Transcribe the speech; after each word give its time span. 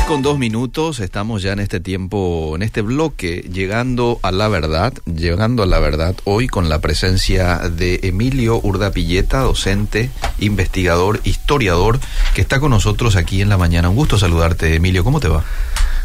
10 0.00 0.08
con 0.08 0.22
2 0.22 0.38
minutos, 0.38 1.00
estamos 1.00 1.42
ya 1.42 1.52
en 1.52 1.58
este 1.58 1.80
tiempo, 1.80 2.52
en 2.54 2.62
este 2.62 2.80
bloque, 2.80 3.44
llegando 3.52 4.18
a 4.22 4.30
la 4.30 4.48
verdad, 4.48 4.94
llegando 5.04 5.62
a 5.62 5.66
la 5.66 5.78
verdad 5.78 6.14
hoy 6.24 6.46
con 6.46 6.68
la 6.68 6.80
presencia 6.80 7.58
de 7.58 8.00
Emilio 8.04 8.60
Urdapilleta, 8.62 9.40
docente, 9.40 10.10
investigador, 10.38 11.20
historiador, 11.24 12.00
que 12.34 12.40
está 12.40 12.60
con 12.60 12.70
nosotros 12.70 13.16
aquí 13.16 13.42
en 13.42 13.48
la 13.48 13.58
mañana. 13.58 13.90
Un 13.90 13.96
gusto 13.96 14.18
saludarte, 14.18 14.74
Emilio, 14.74 15.04
¿cómo 15.04 15.20
te 15.20 15.28
va? 15.28 15.44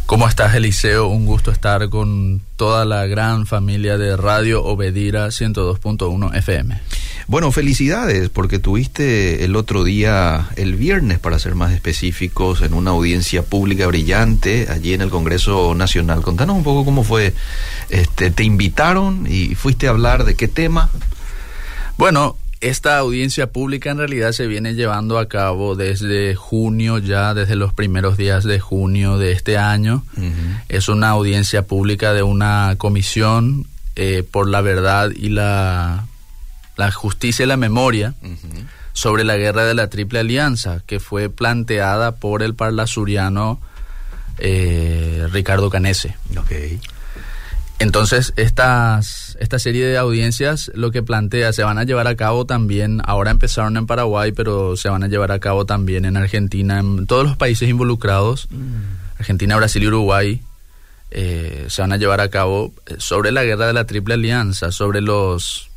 ¿Cómo 0.05 0.27
estás, 0.27 0.53
Eliseo? 0.53 1.07
Un 1.07 1.25
gusto 1.25 1.49
estar 1.49 1.89
con 1.89 2.39
toda 2.57 2.85
la 2.85 3.07
gran 3.07 3.47
familia 3.47 3.97
de 3.97 4.15
Radio 4.15 4.63
Obedira 4.63 5.29
102.1 5.29 6.35
FM. 6.35 6.79
Bueno, 7.27 7.51
felicidades, 7.51 8.29
porque 8.29 8.59
tuviste 8.59 9.45
el 9.45 9.55
otro 9.55 9.83
día, 9.83 10.49
el 10.57 10.75
viernes, 10.75 11.17
para 11.17 11.39
ser 11.39 11.55
más 11.55 11.73
específicos, 11.73 12.61
en 12.61 12.75
una 12.75 12.91
audiencia 12.91 13.41
pública 13.41 13.87
brillante 13.87 14.67
allí 14.69 14.93
en 14.93 15.01
el 15.01 15.09
Congreso 15.09 15.73
Nacional. 15.73 16.21
Contanos 16.21 16.55
un 16.55 16.63
poco 16.63 16.85
cómo 16.85 17.03
fue. 17.03 17.33
Este, 17.89 18.29
¿Te 18.29 18.43
invitaron 18.43 19.25
y 19.27 19.55
fuiste 19.55 19.87
a 19.87 19.89
hablar 19.89 20.23
de 20.23 20.35
qué 20.35 20.47
tema? 20.47 20.91
Bueno, 21.97 22.37
esta 22.61 22.97
audiencia 22.97 23.51
pública 23.51 23.91
en 23.91 23.97
realidad 23.97 24.31
se 24.31 24.47
viene 24.47 24.73
llevando 24.73 25.19
a 25.19 25.27
cabo 25.27 25.75
desde 25.75 26.35
junio, 26.35 26.97
ya 26.97 27.33
desde 27.33 27.55
los 27.55 27.73
primeros 27.73 28.17
días 28.17 28.43
de 28.43 28.59
junio 28.59 29.17
de 29.17 29.31
este 29.31 29.57
año. 29.57 30.03
Es 30.69 30.89
una 30.89 31.09
audiencia 31.09 31.63
pública 31.63 32.13
de 32.13 32.23
una 32.23 32.75
comisión 32.77 33.67
eh, 33.95 34.23
por 34.29 34.49
la 34.49 34.61
verdad 34.61 35.11
y 35.15 35.29
la, 35.29 36.05
la 36.77 36.91
justicia 36.91 37.43
y 37.43 37.47
la 37.47 37.57
memoria 37.57 38.13
sobre 38.93 39.23
la 39.25 39.35
guerra 39.35 39.65
de 39.65 39.73
la 39.73 39.89
Triple 39.89 40.19
Alianza, 40.19 40.81
que 40.85 40.99
fue 40.99 41.29
planteada 41.29 42.15
por 42.15 42.41
el 42.41 42.55
parlasuriano 42.55 43.59
eh, 44.37 45.27
Ricardo 45.31 45.69
Canese. 45.69 46.15
Okay. 46.37 46.79
Entonces, 47.79 48.33
estas, 48.37 49.24
esta 49.39 49.59
serie 49.59 49.85
de 49.85 49.97
audiencias 49.97 50.71
lo 50.73 50.91
que 50.91 51.03
plantea, 51.03 51.53
se 51.53 51.63
van 51.63 51.77
a 51.77 51.83
llevar 51.83 52.07
a 52.07 52.15
cabo 52.15 52.45
también, 52.45 53.01
ahora 53.05 53.31
empezaron 53.31 53.77
en 53.77 53.87
Paraguay, 53.87 54.31
pero 54.31 54.75
se 54.77 54.89
van 54.89 55.03
a 55.03 55.07
llevar 55.07 55.31
a 55.31 55.39
cabo 55.39 55.65
también 55.65 56.05
en 56.05 56.17
Argentina, 56.17 56.79
en 56.79 57.07
todos 57.07 57.25
los 57.25 57.37
países 57.37 57.69
involucrados, 57.69 58.47
mm. 58.49 59.19
Argentina, 59.19 59.55
Brasil 59.57 59.83
y 59.83 59.87
Uruguay, 59.87 60.41
eh, 61.11 61.65
se 61.69 61.81
van 61.81 61.93
a 61.93 61.97
llevar 61.97 62.19
a 62.19 62.29
cabo 62.29 62.73
eh, 62.87 62.95
sobre 62.97 63.31
la 63.31 63.43
guerra 63.43 63.67
de 63.67 63.73
la 63.73 63.85
Triple 63.85 64.15
Alianza, 64.15 64.71
sobre 64.71 65.01
los, 65.01 65.69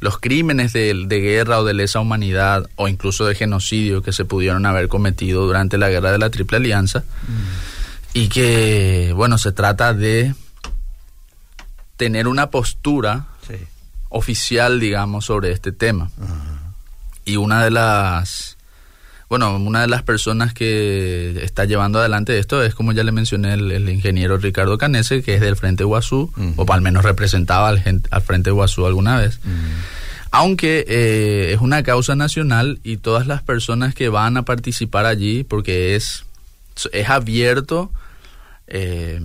los 0.00 0.18
crímenes 0.18 0.72
de, 0.72 1.04
de 1.06 1.20
guerra 1.20 1.60
o 1.60 1.64
de 1.64 1.74
lesa 1.74 2.00
humanidad 2.00 2.68
o 2.76 2.88
incluso 2.88 3.24
de 3.24 3.34
genocidio 3.34 4.02
que 4.02 4.12
se 4.12 4.24
pudieron 4.24 4.66
haber 4.66 4.88
cometido 4.88 5.46
durante 5.46 5.78
la 5.78 5.88
guerra 5.88 6.12
de 6.12 6.18
la 6.18 6.30
Triple 6.30 6.58
Alianza. 6.58 7.00
Mm. 7.00 7.72
Y 8.14 8.28
que, 8.28 9.12
bueno, 9.16 9.38
se 9.38 9.52
trata 9.52 9.94
de 9.94 10.34
tener 11.96 12.26
una 12.28 12.50
postura 12.50 13.26
Sí. 13.46 13.54
oficial, 14.08 14.78
digamos, 14.80 15.24
sobre 15.26 15.52
este 15.52 15.72
tema. 15.72 16.10
Y 17.24 17.36
una 17.36 17.62
de 17.64 17.70
las, 17.70 18.56
bueno, 19.28 19.56
una 19.56 19.80
de 19.82 19.88
las 19.88 20.02
personas 20.02 20.52
que 20.54 21.42
está 21.44 21.64
llevando 21.64 21.98
adelante 21.98 22.38
esto 22.38 22.62
es, 22.62 22.74
como 22.74 22.92
ya 22.92 23.04
le 23.04 23.12
mencioné, 23.12 23.54
el, 23.54 23.70
el 23.72 23.88
ingeniero 23.88 24.36
Ricardo 24.38 24.76
Canese, 24.78 25.22
que 25.22 25.34
es 25.34 25.40
del 25.40 25.56
Frente 25.56 25.84
Guazú, 25.84 26.32
o 26.56 26.72
al 26.72 26.80
menos 26.82 27.04
representaba 27.04 27.68
al, 27.68 28.02
al 28.10 28.22
Frente 28.22 28.50
Guazú 28.50 28.86
alguna 28.86 29.18
vez. 29.18 29.40
Aunque 30.30 30.84
eh, 30.88 31.52
es 31.54 31.60
una 31.60 31.82
causa 31.82 32.14
nacional 32.16 32.80
y 32.82 32.96
todas 32.96 33.26
las 33.26 33.42
personas 33.42 33.94
que 33.94 34.08
van 34.08 34.36
a 34.36 34.42
participar 34.44 35.04
allí, 35.06 35.44
porque 35.44 35.94
es, 35.94 36.24
es 36.92 37.08
abierto, 37.10 37.90
eh, 38.66 39.20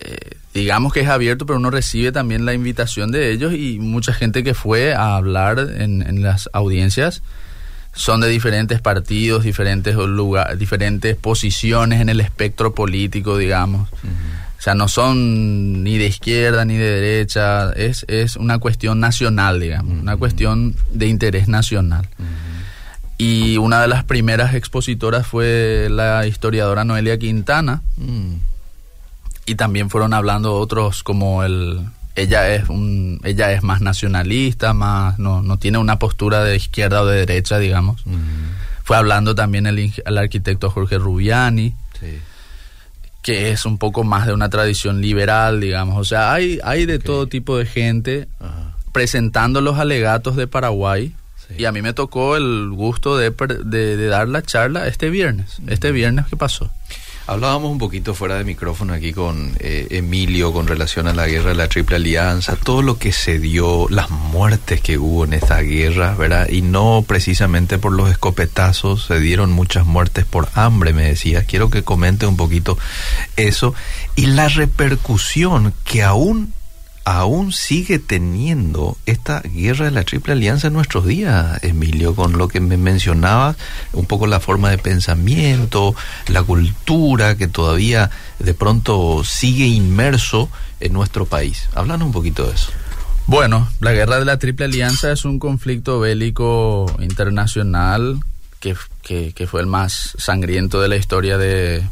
eh, 0.00 0.36
digamos 0.54 0.92
que 0.92 1.00
es 1.00 1.08
abierto, 1.08 1.44
pero 1.46 1.58
uno 1.58 1.70
recibe 1.70 2.12
también 2.12 2.46
la 2.46 2.54
invitación 2.54 3.10
de 3.10 3.32
ellos 3.32 3.52
y 3.52 3.78
mucha 3.80 4.12
gente 4.14 4.44
que 4.44 4.54
fue 4.54 4.94
a 4.94 5.16
hablar 5.16 5.58
en, 5.58 6.02
en 6.02 6.22
las 6.22 6.48
audiencias 6.52 7.22
son 7.92 8.20
de 8.20 8.28
diferentes 8.28 8.80
partidos, 8.80 9.44
diferentes 9.44 9.94
lugares, 9.94 10.58
diferentes 10.58 11.16
posiciones 11.16 12.00
en 12.00 12.08
el 12.08 12.20
espectro 12.20 12.74
político, 12.74 13.38
digamos. 13.38 13.88
O 14.58 14.62
sea, 14.64 14.74
no 14.74 14.88
son 14.88 15.82
ni 15.84 15.98
de 15.98 16.06
izquierda 16.06 16.64
ni 16.64 16.76
de 16.76 16.90
derecha, 17.00 17.70
es, 17.72 18.04
es 18.08 18.36
una 18.36 18.58
cuestión 18.58 18.98
nacional, 18.98 19.60
digamos, 19.60 20.00
una 20.00 20.16
cuestión 20.16 20.74
de 20.90 21.06
interés 21.06 21.48
nacional. 21.48 22.08
Y 23.16 23.58
una 23.58 23.80
de 23.80 23.88
las 23.88 24.02
primeras 24.04 24.54
expositoras 24.54 25.26
fue 25.26 25.88
la 25.90 26.26
historiadora 26.26 26.84
Noelia 26.84 27.18
Quintana, 27.18 27.82
Mm. 27.96 28.53
Y 29.46 29.54
también 29.56 29.90
fueron 29.90 30.14
hablando 30.14 30.54
otros 30.54 31.02
como 31.02 31.42
el 31.44 31.80
ella 32.16 32.48
es 32.54 32.68
un 32.68 33.20
ella 33.24 33.52
es 33.52 33.62
más 33.62 33.80
nacionalista 33.80 34.72
más 34.74 35.18
no 35.18 35.42
no 35.42 35.58
tiene 35.58 35.78
una 35.78 35.98
postura 35.98 36.44
de 36.44 36.56
izquierda 36.56 37.02
o 37.02 37.06
de 37.06 37.18
derecha 37.26 37.58
digamos 37.58 38.02
fue 38.84 38.96
hablando 38.96 39.34
también 39.34 39.66
el, 39.66 39.92
el 40.04 40.18
arquitecto 40.18 40.70
Jorge 40.70 40.98
Rubiani 40.98 41.74
Sí. 42.00 42.18
que 43.22 43.50
es 43.50 43.64
un 43.64 43.78
poco 43.78 44.04
más 44.04 44.26
de 44.26 44.32
una 44.32 44.48
tradición 44.50 45.00
liberal 45.00 45.60
digamos 45.60 45.96
o 45.98 46.04
sea 46.04 46.32
hay 46.32 46.58
hay 46.64 46.86
de 46.86 46.98
todo 46.98 47.26
tipo 47.26 47.56
de 47.58 47.66
gente 47.66 48.28
Ajá. 48.40 48.76
presentando 48.92 49.60
los 49.60 49.78
alegatos 49.78 50.36
de 50.36 50.46
Paraguay 50.46 51.14
Sí. 51.48 51.56
y 51.58 51.64
a 51.66 51.72
mí 51.72 51.82
me 51.82 51.92
tocó 51.92 52.36
el 52.38 52.70
gusto 52.70 53.18
de, 53.18 53.30
de, 53.64 53.96
de 53.98 54.06
dar 54.06 54.28
la 54.28 54.40
charla 54.40 54.86
este 54.88 55.10
viernes 55.10 55.58
este 55.66 55.92
viernes 55.92 56.24
que 56.26 56.36
pasó 56.38 56.70
Hablábamos 57.26 57.72
un 57.72 57.78
poquito 57.78 58.14
fuera 58.14 58.36
de 58.36 58.44
micrófono 58.44 58.92
aquí 58.92 59.14
con 59.14 59.56
eh, 59.58 59.86
Emilio 59.90 60.52
con 60.52 60.66
relación 60.66 61.08
a 61.08 61.14
la 61.14 61.26
guerra 61.26 61.50
de 61.50 61.54
la 61.54 61.68
Triple 61.68 61.96
Alianza, 61.96 62.54
todo 62.56 62.82
lo 62.82 62.98
que 62.98 63.12
se 63.12 63.38
dio, 63.38 63.86
las 63.88 64.10
muertes 64.10 64.82
que 64.82 64.98
hubo 64.98 65.24
en 65.24 65.32
esta 65.32 65.60
guerra, 65.62 66.14
¿verdad? 66.16 66.50
Y 66.50 66.60
no 66.60 67.02
precisamente 67.08 67.78
por 67.78 67.92
los 67.92 68.10
escopetazos, 68.10 69.06
se 69.06 69.20
dieron 69.20 69.52
muchas 69.52 69.86
muertes 69.86 70.26
por 70.26 70.50
hambre, 70.52 70.92
me 70.92 71.04
decías. 71.04 71.46
Quiero 71.46 71.70
que 71.70 71.82
comente 71.82 72.26
un 72.26 72.36
poquito 72.36 72.76
eso 73.36 73.74
y 74.16 74.26
la 74.26 74.48
repercusión 74.48 75.72
que 75.84 76.02
aún 76.02 76.52
aún 77.04 77.52
sigue 77.52 77.98
teniendo 77.98 78.96
esta 79.04 79.40
guerra 79.40 79.84
de 79.86 79.90
la 79.90 80.04
Triple 80.04 80.32
Alianza 80.32 80.68
en 80.68 80.72
nuestros 80.72 81.06
días, 81.06 81.62
Emilio, 81.62 82.14
con 82.14 82.38
lo 82.38 82.48
que 82.48 82.60
me 82.60 82.76
mencionabas, 82.78 83.56
un 83.92 84.06
poco 84.06 84.26
la 84.26 84.40
forma 84.40 84.70
de 84.70 84.78
pensamiento, 84.78 85.94
la 86.28 86.42
cultura 86.42 87.36
que 87.36 87.46
todavía 87.48 88.10
de 88.38 88.54
pronto 88.54 89.22
sigue 89.24 89.66
inmerso 89.66 90.48
en 90.80 90.92
nuestro 90.94 91.26
país. 91.26 91.68
Háblanos 91.74 92.06
un 92.06 92.12
poquito 92.12 92.46
de 92.46 92.54
eso. 92.54 92.70
Bueno, 93.26 93.68
la 93.80 93.92
guerra 93.92 94.18
de 94.18 94.24
la 94.24 94.38
Triple 94.38 94.66
Alianza 94.66 95.12
es 95.12 95.24
un 95.24 95.38
conflicto 95.38 96.00
bélico 96.00 96.94
internacional 97.00 98.20
que, 98.60 98.76
que- 99.02 99.32
que 99.34 99.46
fue 99.46 99.60
el 99.60 99.66
más 99.66 100.14
sangriento 100.18 100.80
de 100.80 100.88
la 100.88 100.96
historia 100.96 101.36
de, 101.38 101.82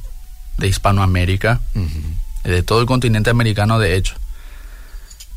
de 0.59 0.69
Hispanoamérica, 0.69 1.61
de 2.45 2.63
todo 2.63 2.81
el 2.81 2.87
continente 2.87 3.31
americano 3.31 3.79
de 3.79 3.97
hecho. 3.97 4.15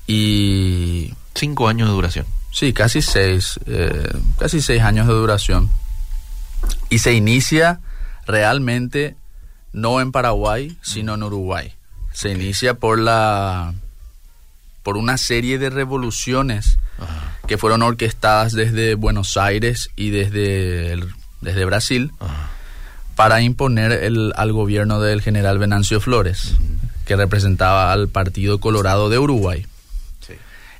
Y 0.07 1.13
Cinco 1.33 1.67
años 1.67 1.87
de 1.89 1.93
duración. 1.93 2.25
sí, 2.51 2.71
casi 2.71 3.01
seis, 3.01 3.59
eh, 3.65 4.09
casi 4.39 4.61
seis 4.61 4.81
años 4.81 5.07
de 5.07 5.13
duración. 5.13 5.69
Y 6.89 6.99
se 6.99 7.13
inicia 7.13 7.79
realmente 8.25 9.15
no 9.73 9.99
en 9.99 10.11
Paraguay, 10.13 10.77
sino 10.81 11.15
en 11.15 11.23
Uruguay. 11.23 11.73
Se 12.13 12.31
inicia 12.31 12.75
por 12.75 12.99
la 12.99 13.73
por 14.83 14.97
una 14.97 15.17
serie 15.17 15.57
de 15.57 15.69
revoluciones 15.71 16.77
Ajá, 16.99 17.37
que 17.47 17.57
fueron 17.57 17.81
orquestadas 17.81 18.53
desde 18.53 18.93
Buenos 18.95 19.35
Aires 19.35 19.89
y 19.95 20.11
desde, 20.11 20.93
el- 20.93 21.09
desde 21.41 21.65
Brasil 21.65 22.11
ajá, 22.19 22.49
para 23.15 23.41
imponer 23.41 23.91
el, 23.91 24.31
al 24.37 24.53
gobierno 24.53 25.01
del 25.01 25.21
general 25.23 25.57
Venancio 25.57 25.99
Flores, 25.99 26.53
que 27.05 27.15
representaba 27.15 27.91
al 27.91 28.07
Partido 28.09 28.59
Colorado 28.59 29.09
de 29.09 29.17
Uruguay. 29.17 29.65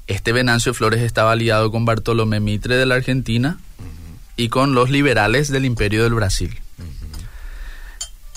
Este 0.08 0.32
Venancio 0.34 0.74
Flores 0.74 1.02
estaba 1.02 1.32
aliado 1.32 1.72
con 1.72 1.86
Bartolomé 1.86 2.40
Mitre 2.40 2.76
de 2.76 2.86
la 2.86 2.96
Argentina 2.96 3.58
y 4.38 4.50
con 4.50 4.76
los 4.76 4.90
liberales 4.90 5.50
del 5.50 5.66
Imperio 5.66 6.04
del 6.04 6.14
Brasil. 6.14 6.60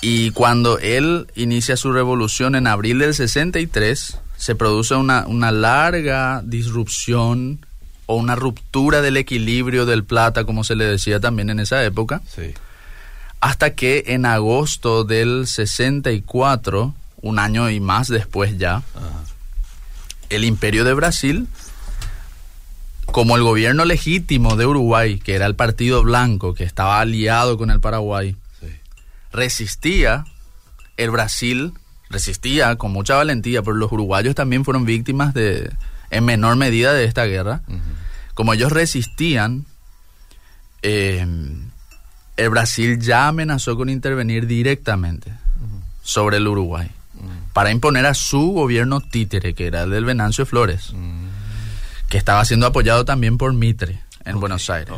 Y 0.01 0.31
cuando 0.31 0.79
él 0.79 1.27
inicia 1.35 1.75
su 1.75 1.91
revolución 1.91 2.55
en 2.55 2.67
abril 2.67 2.99
del 2.99 3.13
63, 3.13 4.17
se 4.37 4.55
produce 4.55 4.95
una, 4.95 5.27
una 5.27 5.51
larga 5.51 6.41
disrupción 6.43 7.59
o 8.05 8.15
una 8.15 8.35
ruptura 8.35 9.01
del 9.01 9.17
equilibrio 9.17 9.85
del 9.85 10.05
plata, 10.05 10.45
como 10.45 10.63
se 10.63 10.75
le 10.75 10.85
decía 10.85 11.19
también 11.19 11.49
en 11.49 11.59
esa 11.59 11.83
época, 11.83 12.21
Sí. 12.33 12.53
hasta 13.41 13.75
que 13.75 14.05
en 14.07 14.25
agosto 14.25 15.03
del 15.03 15.45
64, 15.45 16.95
un 17.21 17.37
año 17.39 17.69
y 17.69 17.79
más 17.81 18.07
después 18.07 18.57
ya, 18.57 18.77
Ajá. 18.77 19.23
El 20.29 20.43
imperio 20.43 20.83
de 20.83 20.93
Brasil, 20.93 21.47
como 23.05 23.35
el 23.35 23.43
gobierno 23.43 23.85
legítimo 23.85 24.55
de 24.55 24.65
Uruguay, 24.65 25.19
que 25.19 25.35
era 25.35 25.45
el 25.45 25.55
Partido 25.55 26.03
Blanco, 26.03 26.53
que 26.53 26.63
estaba 26.63 26.99
aliado 27.01 27.57
con 27.57 27.71
el 27.71 27.79
Paraguay, 27.79 28.35
Sí. 28.59 28.67
resistía 29.31 30.25
el 30.97 31.11
Brasil 31.11 31.73
resistía 32.09 32.75
con 32.75 32.91
mucha 32.91 33.15
valentía, 33.15 33.61
pero 33.61 33.75
los 33.75 33.91
uruguayos 33.91 34.33
también 34.35 34.65
fueron 34.65 34.83
víctimas 34.83 35.33
de, 35.33 35.71
en 36.09 36.25
menor 36.25 36.55
medida 36.55 36.91
de 36.91 37.05
esta 37.05 37.25
guerra. 37.25 37.61
Como 38.33 38.53
ellos 38.53 38.71
resistían, 38.71 39.65
eh, 40.81 41.25
el 42.35 42.49
Brasil 42.49 42.99
ya 42.99 43.27
amenazó 43.27 43.77
con 43.77 43.89
intervenir 43.89 44.47
directamente 44.47 45.31
sobre 46.01 46.37
el 46.37 46.47
Uruguay 46.47 46.89
para 47.53 47.71
imponer 47.71 48.05
a 48.05 48.13
su 48.13 48.51
gobierno 48.51 49.01
títere, 49.01 49.53
que 49.53 49.67
era 49.67 49.83
el 49.83 49.91
del 49.91 50.05
Venancio 50.05 50.45
Flores, 50.45 50.93
que 52.07 52.17
estaba 52.17 52.43
siendo 52.45 52.67
apoyado 52.67 53.05
también 53.05 53.37
por 53.37 53.53
Mitre 53.53 54.01
en 54.25 54.39
Buenos 54.39 54.69
Aires. 54.69 54.93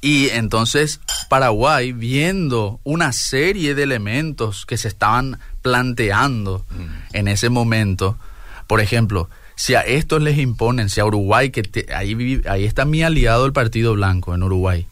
Y 0.00 0.28
entonces 0.28 1.00
Paraguay, 1.30 1.92
viendo 1.92 2.80
una 2.84 3.12
serie 3.12 3.74
de 3.74 3.84
elementos 3.84 4.66
que 4.66 4.76
se 4.76 4.88
estaban 4.88 5.38
planteando 5.62 6.66
en 7.12 7.28
ese 7.28 7.48
momento, 7.48 8.18
por 8.66 8.80
ejemplo, 8.80 9.30
si 9.56 9.74
a 9.74 9.80
estos 9.80 10.20
les 10.20 10.38
imponen, 10.38 10.90
si 10.90 11.00
a 11.00 11.06
Uruguay, 11.06 11.50
que 11.50 11.86
ahí, 11.94 12.42
ahí 12.46 12.64
está 12.64 12.84
mi 12.84 13.02
aliado 13.02 13.46
el 13.46 13.52
Partido 13.52 13.94
Blanco 13.94 14.34
en 14.34 14.42
Uruguay, 14.42 14.86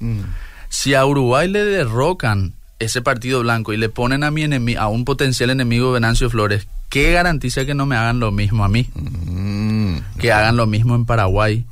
si 0.68 0.94
a 0.94 1.04
Uruguay 1.04 1.48
le 1.48 1.64
derrocan 1.64 2.54
ese 2.82 3.02
Partido 3.02 3.40
Blanco 3.40 3.72
y 3.72 3.76
le 3.76 3.88
ponen 3.88 4.24
a 4.24 4.30
mi 4.30 4.42
enemigo, 4.42 4.80
a 4.80 4.88
un 4.88 5.04
potencial 5.04 5.50
enemigo 5.50 5.92
Venancio 5.92 6.28
Flores, 6.30 6.66
¿qué 6.88 7.12
garantiza 7.12 7.64
que 7.64 7.74
no 7.74 7.86
me 7.86 7.96
hagan 7.96 8.20
lo 8.20 8.30
mismo 8.32 8.64
a 8.64 8.68
mí? 8.68 8.88
Mm, 8.94 9.96
que 10.18 10.30
hagan 10.30 10.56
lo 10.56 10.66
mismo 10.66 10.94
en 10.94 11.06
Paraguay. 11.06 11.64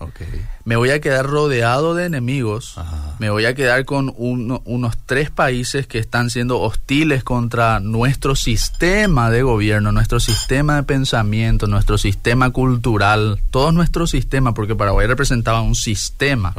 Me 0.64 0.76
voy 0.76 0.90
a 0.90 1.00
quedar 1.00 1.26
rodeado 1.26 1.94
de 1.94 2.06
enemigos, 2.06 2.76
me 3.18 3.28
voy 3.28 3.44
a 3.44 3.54
quedar 3.54 3.84
con 3.84 4.14
unos 4.16 4.96
tres 5.04 5.30
países 5.30 5.86
que 5.86 5.98
están 5.98 6.30
siendo 6.30 6.60
hostiles 6.60 7.24
contra 7.24 7.80
nuestro 7.80 8.36
sistema 8.36 9.30
de 9.30 9.42
gobierno, 9.42 9.90
nuestro 9.92 10.20
sistema 10.20 10.76
de 10.76 10.82
pensamiento, 10.84 11.66
nuestro 11.66 11.98
sistema 11.98 12.50
cultural, 12.50 13.40
todo 13.50 13.72
nuestro 13.72 14.06
sistema, 14.06 14.54
porque 14.54 14.74
Paraguay 14.74 15.06
representaba 15.06 15.60
un 15.60 15.74
sistema. 15.74 16.54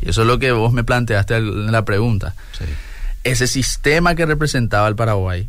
Y 0.00 0.08
eso 0.08 0.22
es 0.22 0.26
lo 0.26 0.38
que 0.38 0.52
vos 0.52 0.72
me 0.72 0.84
planteaste 0.84 1.36
en 1.36 1.72
la 1.72 1.84
pregunta. 1.84 2.34
Ese 3.24 3.46
sistema 3.46 4.14
que 4.14 4.26
representaba 4.26 4.88
el 4.88 4.96
Paraguay. 4.96 5.48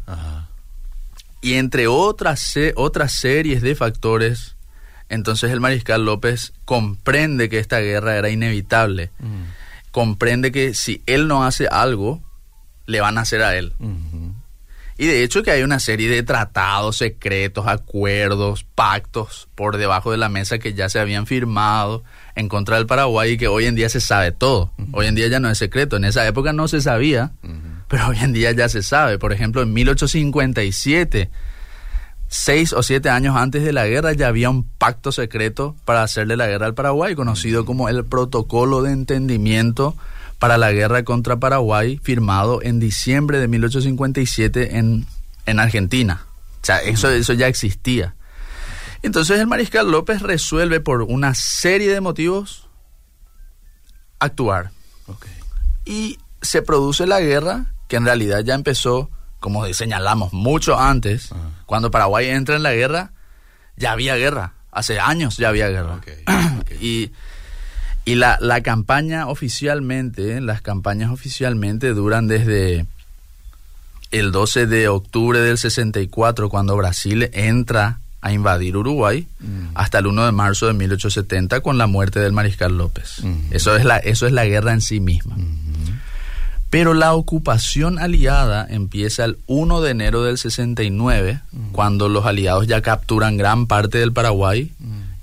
Y 1.41 1.53
entre 1.53 1.87
otras, 1.87 2.55
otras 2.75 3.13
series 3.13 3.61
de 3.61 3.75
factores 3.75 4.55
entonces 5.09 5.51
el 5.51 5.59
mariscal 5.59 6.05
López 6.05 6.53
comprende 6.65 7.49
que 7.49 7.57
esta 7.57 7.79
guerra 7.79 8.15
era 8.15 8.29
inevitable. 8.29 9.09
Mm. 9.19 9.43
Comprende 9.91 10.51
que 10.51 10.75
si 10.75 11.01
él 11.07 11.27
no 11.27 11.43
hace 11.43 11.67
algo, 11.67 12.21
le 12.85 13.01
van 13.01 13.17
a 13.17 13.21
hacer 13.21 13.41
a 13.41 13.57
él. 13.57 13.73
Y 14.97 15.07
de 15.07 15.23
hecho 15.23 15.41
que 15.41 15.51
hay 15.51 15.63
una 15.63 15.79
serie 15.79 16.09
de 16.09 16.21
tratados 16.21 16.97
secretos, 16.97 17.65
acuerdos, 17.67 18.65
pactos 18.75 19.49
por 19.55 19.77
debajo 19.77 20.11
de 20.11 20.17
la 20.17 20.29
mesa 20.29 20.59
que 20.59 20.73
ya 20.73 20.89
se 20.89 20.99
habían 20.99 21.25
firmado 21.25 22.03
en 22.39 22.49
contra 22.49 22.77
del 22.77 22.85
Paraguay 22.85 23.33
y 23.33 23.37
que 23.37 23.47
hoy 23.47 23.65
en 23.65 23.75
día 23.75 23.89
se 23.89 24.01
sabe 24.01 24.31
todo. 24.31 24.71
Hoy 24.91 25.07
en 25.07 25.15
día 25.15 25.27
ya 25.27 25.39
no 25.39 25.49
es 25.49 25.57
secreto. 25.57 25.97
En 25.97 26.05
esa 26.05 26.25
época 26.25 26.53
no 26.53 26.67
se 26.67 26.81
sabía, 26.81 27.31
pero 27.87 28.07
hoy 28.07 28.17
en 28.21 28.33
día 28.33 28.51
ya 28.51 28.69
se 28.69 28.81
sabe. 28.81 29.19
Por 29.19 29.33
ejemplo, 29.33 29.61
en 29.61 29.73
1857 29.73 31.29
seis 32.29 32.73
o 32.73 32.83
siete 32.83 33.09
años 33.09 33.35
antes 33.35 33.63
de 33.63 33.73
la 33.73 33.87
guerra 33.87 34.13
ya 34.13 34.27
había 34.27 34.51
un 34.51 34.63
pacto 34.63 35.11
secreto 35.11 35.75
para 35.83 36.03
hacerle 36.03 36.37
la 36.37 36.47
guerra 36.47 36.67
al 36.67 36.75
Paraguay, 36.75 37.15
conocido 37.15 37.65
como 37.65 37.89
el 37.89 38.05
Protocolo 38.05 38.83
de 38.83 38.91
Entendimiento 38.91 39.95
para 40.37 40.57
la 40.57 40.71
Guerra 40.71 41.03
contra 41.03 41.39
Paraguay, 41.39 41.99
firmado 42.01 42.61
en 42.61 42.79
diciembre 42.79 43.39
de 43.39 43.47
1857 43.47 44.77
en, 44.77 45.05
en 45.45 45.59
Argentina. 45.59 46.21
O 46.61 46.65
sea, 46.65 46.77
eso, 46.77 47.09
eso 47.09 47.33
ya 47.33 47.47
existía. 47.47 48.15
Entonces 49.01 49.39
el 49.39 49.47
mariscal 49.47 49.89
López 49.89 50.21
resuelve 50.21 50.79
por 50.79 51.01
una 51.03 51.33
serie 51.35 51.91
de 51.93 52.01
motivos 52.01 52.67
actuar. 54.19 54.71
Y 55.85 56.19
se 56.41 56.61
produce 56.61 57.07
la 57.07 57.19
guerra, 57.19 57.73
que 57.87 57.95
en 57.95 58.05
realidad 58.05 58.41
ya 58.41 58.53
empezó 58.53 59.09
como 59.39 59.65
señalamos, 59.73 60.33
mucho 60.33 60.77
antes, 60.77 61.29
cuando 61.65 61.91
Paraguay 61.91 62.27
entra 62.27 62.57
en 62.57 62.63
la 62.63 62.73
guerra, 62.73 63.13
ya 63.77 63.93
había 63.93 64.15
guerra. 64.15 64.53
Hace 64.71 64.99
años 64.99 65.37
ya 65.37 65.49
había 65.49 65.69
guerra. 65.69 66.01
y 66.81 67.11
y 68.09 68.15
la, 68.15 68.39
la 68.41 68.61
campaña 68.61 69.27
oficialmente, 69.27 70.41
las 70.41 70.61
campañas 70.61 71.11
oficialmente 71.11 71.93
duran 71.93 72.27
desde 72.27 72.87
el 74.09 74.31
12 74.31 74.65
de 74.65 74.87
octubre 74.87 75.39
del 75.39 75.59
64, 75.59 76.49
cuando 76.49 76.75
Brasil 76.75 77.29
entra 77.33 77.99
a 78.21 78.33
invadir 78.33 78.75
Uruguay, 78.75 79.27
mm. 79.39 79.69
hasta 79.75 79.99
el 79.99 80.07
1 80.07 80.25
de 80.25 80.31
marzo 80.31 80.67
de 80.67 80.73
1870 80.73 81.61
con 81.61 81.77
la 81.77 81.87
muerte 81.87 82.19
del 82.19 82.33
mariscal 82.33 82.77
López. 82.77 83.21
eso, 83.51 83.75
es 83.75 83.85
la, 83.85 83.97
eso 83.97 84.27
es 84.27 84.33
la 84.33 84.45
guerra 84.45 84.73
en 84.73 84.81
sí 84.81 84.99
misma. 84.99 85.35
Pero 86.69 86.93
la 86.93 87.13
ocupación 87.13 87.97
aliada 87.97 88.67
empieza 88.69 89.25
el 89.25 89.39
1 89.47 89.81
de 89.81 89.91
enero 89.91 90.23
del 90.23 90.37
69, 90.37 91.41
cuando 91.71 92.09
los 92.09 92.25
aliados 92.25 92.67
ya 92.67 92.81
capturan 92.81 93.37
gran 93.37 93.65
parte 93.65 93.97
del 93.97 94.13
Paraguay 94.13 94.71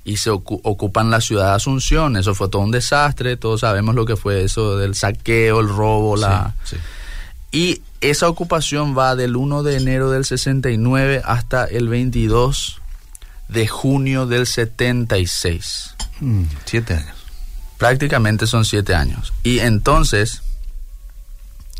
y 0.04 0.16
se 0.16 0.30
ocupan 0.30 1.10
la 1.10 1.20
ciudad 1.20 1.50
de 1.50 1.56
Asunción. 1.56 2.16
Eso 2.16 2.34
fue 2.34 2.48
todo 2.48 2.62
un 2.62 2.70
desastre, 2.70 3.36
todos 3.36 3.60
sabemos 3.60 3.94
lo 3.94 4.06
que 4.06 4.16
fue 4.16 4.42
eso 4.42 4.76
del 4.76 4.94
saqueo, 4.94 5.60
el 5.60 5.68
robo, 5.68 6.16
la... 6.16 6.54
Y 7.52 7.80
esa 8.00 8.28
ocupación 8.28 8.96
va 8.96 9.14
del 9.14 9.36
1 9.36 9.62
de 9.62 9.76
enero 9.76 10.10
del 10.10 10.24
69 10.24 11.22
hasta 11.24 11.64
el 11.64 11.88
22 11.88 12.80
de 13.48 13.66
junio 13.66 14.26
del 14.26 14.46
76. 14.46 15.94
Mm, 16.20 16.42
siete 16.64 16.94
años. 16.94 17.16
Prácticamente 17.78 18.46
son 18.46 18.64
siete 18.64 18.94
años. 18.94 19.32
Y 19.42 19.58
entonces 19.58 20.42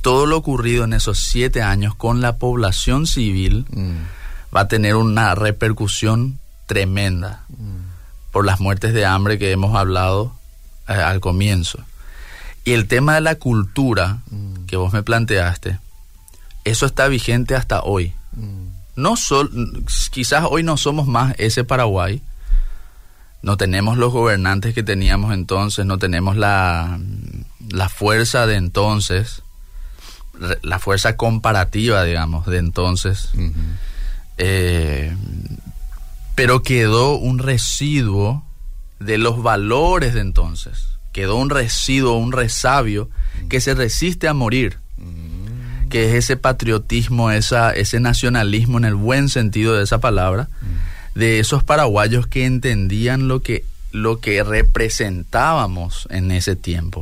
todo 0.03 0.27
lo 0.27 0.37
ocurrido 0.37 0.85
en 0.85 0.93
esos 0.93 1.19
siete 1.19 1.63
años 1.63 1.95
con 1.95 2.21
la 2.21 2.37
población 2.37 3.07
civil 3.07 3.67
mm. 3.71 4.55
va 4.55 4.61
a 4.61 4.69
tener 4.69 4.95
una 4.95 5.35
repercusión 5.35 6.39
tremenda 6.67 7.45
mm. 7.49 8.31
por 8.31 8.45
las 8.45 8.61
muertes 8.61 8.95
de 8.95 9.05
hambre 9.05 9.39
que 9.39 9.51
hemos 9.51 9.75
hablado 9.75 10.33
eh, 10.89 10.93
al 10.93 11.21
comienzo. 11.21 11.81
Y 12.65 12.73
el 12.73 12.89
tema 12.89 13.15
de 13.15 13.21
la 13.21 13.37
cultura 13.37 14.19
mm. 14.31 14.67
que 14.67 14.77
vos 14.77 14.93
me 14.93 15.03
planteaste, 15.03 15.81
eso 16.65 16.87
está 16.87 17.09
vigente 17.09 17.55
hasta 17.55 17.83
hoy. 17.83 18.13
No 18.97 19.17
sol, 19.17 19.85
quizás 20.11 20.45
hoy 20.49 20.63
no 20.63 20.77
somos 20.77 21.07
más 21.07 21.35
ese 21.39 21.65
Paraguay, 21.65 22.23
no 23.43 23.57
tenemos 23.57 23.99
los 23.99 24.13
gobernantes 24.13 24.75
que 24.75 24.83
teníamos 24.83 25.33
entonces, 25.33 25.87
no 25.87 25.99
tenemos 25.99 26.37
la, 26.37 26.99
la 27.69 27.89
fuerza 27.89 28.47
de 28.47 28.57
entonces, 28.57 29.43
la 30.63 30.79
fuerza 30.79 31.17
comparativa, 31.17 32.05
digamos, 32.05 32.47
de 32.47 32.59
entonces. 32.59 33.31
Eh, 34.39 35.15
pero 36.35 36.63
quedó 36.63 37.17
un 37.17 37.39
residuo 37.39 38.45
de 39.01 39.19
los 39.19 39.43
valores 39.43 40.15
de 40.15 40.21
entonces. 40.21 40.89
Quedó 41.13 41.37
un 41.37 41.51
residuo, 41.51 42.19
un 42.19 42.33
resabio 42.33 43.09
que 43.49 43.61
se 43.61 43.75
resiste 43.75 44.29
a 44.29 44.35
morir. 44.35 44.79
Que 45.97 46.11
es 46.11 46.25
ese 46.25 46.37
patriotismo, 46.37 47.31
esa, 47.31 47.71
ese 47.71 48.01
nacionalismo 48.01 48.77
en 48.77 48.85
el 48.85 48.95
buen 48.95 49.31
sentido 49.31 49.75
de 49.75 49.85
esa 49.85 49.99
palabra, 49.99 50.51
de 51.15 51.39
esos 51.41 51.65
paraguayos 51.65 52.27
que 52.27 52.45
entendían 52.45 53.29
lo 53.29 53.41
que, 53.41 53.65
lo 53.93 54.21
que 54.21 54.45
representábamos 54.45 56.07
en 56.11 56.33
ese 56.33 56.55
tiempo. 56.55 57.01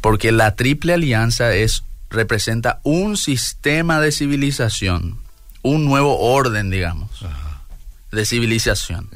Porque 0.00 0.30
la 0.30 0.54
triple 0.54 0.94
alianza 0.94 1.52
es 1.52 1.82
representa 2.08 2.78
un 2.84 3.16
sistema 3.16 4.00
de 4.00 4.12
civilización, 4.12 5.18
un 5.62 5.84
nuevo 5.84 6.20
orden, 6.20 6.70
digamos, 6.70 7.10
de 8.12 8.24
civilización. 8.24 9.10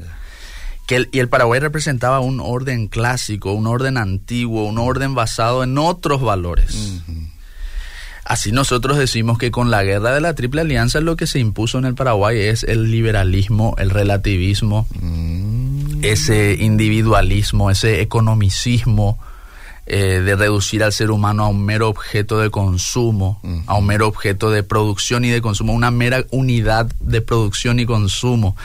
Que 0.88 1.06
y 1.12 1.20
el 1.20 1.28
Paraguay 1.28 1.60
representaba 1.60 2.18
un 2.18 2.40
orden 2.40 2.88
clásico, 2.88 3.52
un 3.52 3.68
orden 3.68 3.96
antiguo, 3.96 4.64
un 4.64 4.78
orden 4.78 5.14
basado 5.14 5.62
en 5.62 5.78
otros 5.78 6.20
valores. 6.20 7.00
Así 8.24 8.52
nosotros 8.52 8.98
decimos 8.98 9.38
que 9.38 9.50
con 9.50 9.70
la 9.70 9.82
guerra 9.82 10.12
de 10.12 10.20
la 10.20 10.34
Triple 10.34 10.60
Alianza 10.60 11.00
lo 11.00 11.16
que 11.16 11.26
se 11.26 11.40
impuso 11.40 11.78
en 11.78 11.84
el 11.84 11.94
Paraguay 11.94 12.38
es 12.38 12.62
el 12.62 12.90
liberalismo, 12.90 13.74
el 13.78 13.90
relativismo, 13.90 14.86
mm. 15.00 16.04
ese 16.04 16.56
individualismo, 16.60 17.70
ese 17.70 18.00
economicismo, 18.00 19.18
eh, 19.84 20.22
de 20.24 20.36
reducir 20.36 20.84
al 20.84 20.92
ser 20.92 21.10
humano 21.10 21.42
a 21.42 21.48
un 21.48 21.64
mero 21.64 21.88
objeto 21.88 22.38
de 22.38 22.50
consumo, 22.50 23.40
a 23.66 23.74
un 23.76 23.86
mero 23.86 24.06
objeto 24.06 24.52
de 24.52 24.62
producción 24.62 25.24
y 25.24 25.30
de 25.30 25.42
consumo, 25.42 25.72
una 25.72 25.90
mera 25.90 26.24
unidad 26.30 26.86
de 27.00 27.20
producción 27.20 27.80
y 27.80 27.84
consumo, 27.84 28.56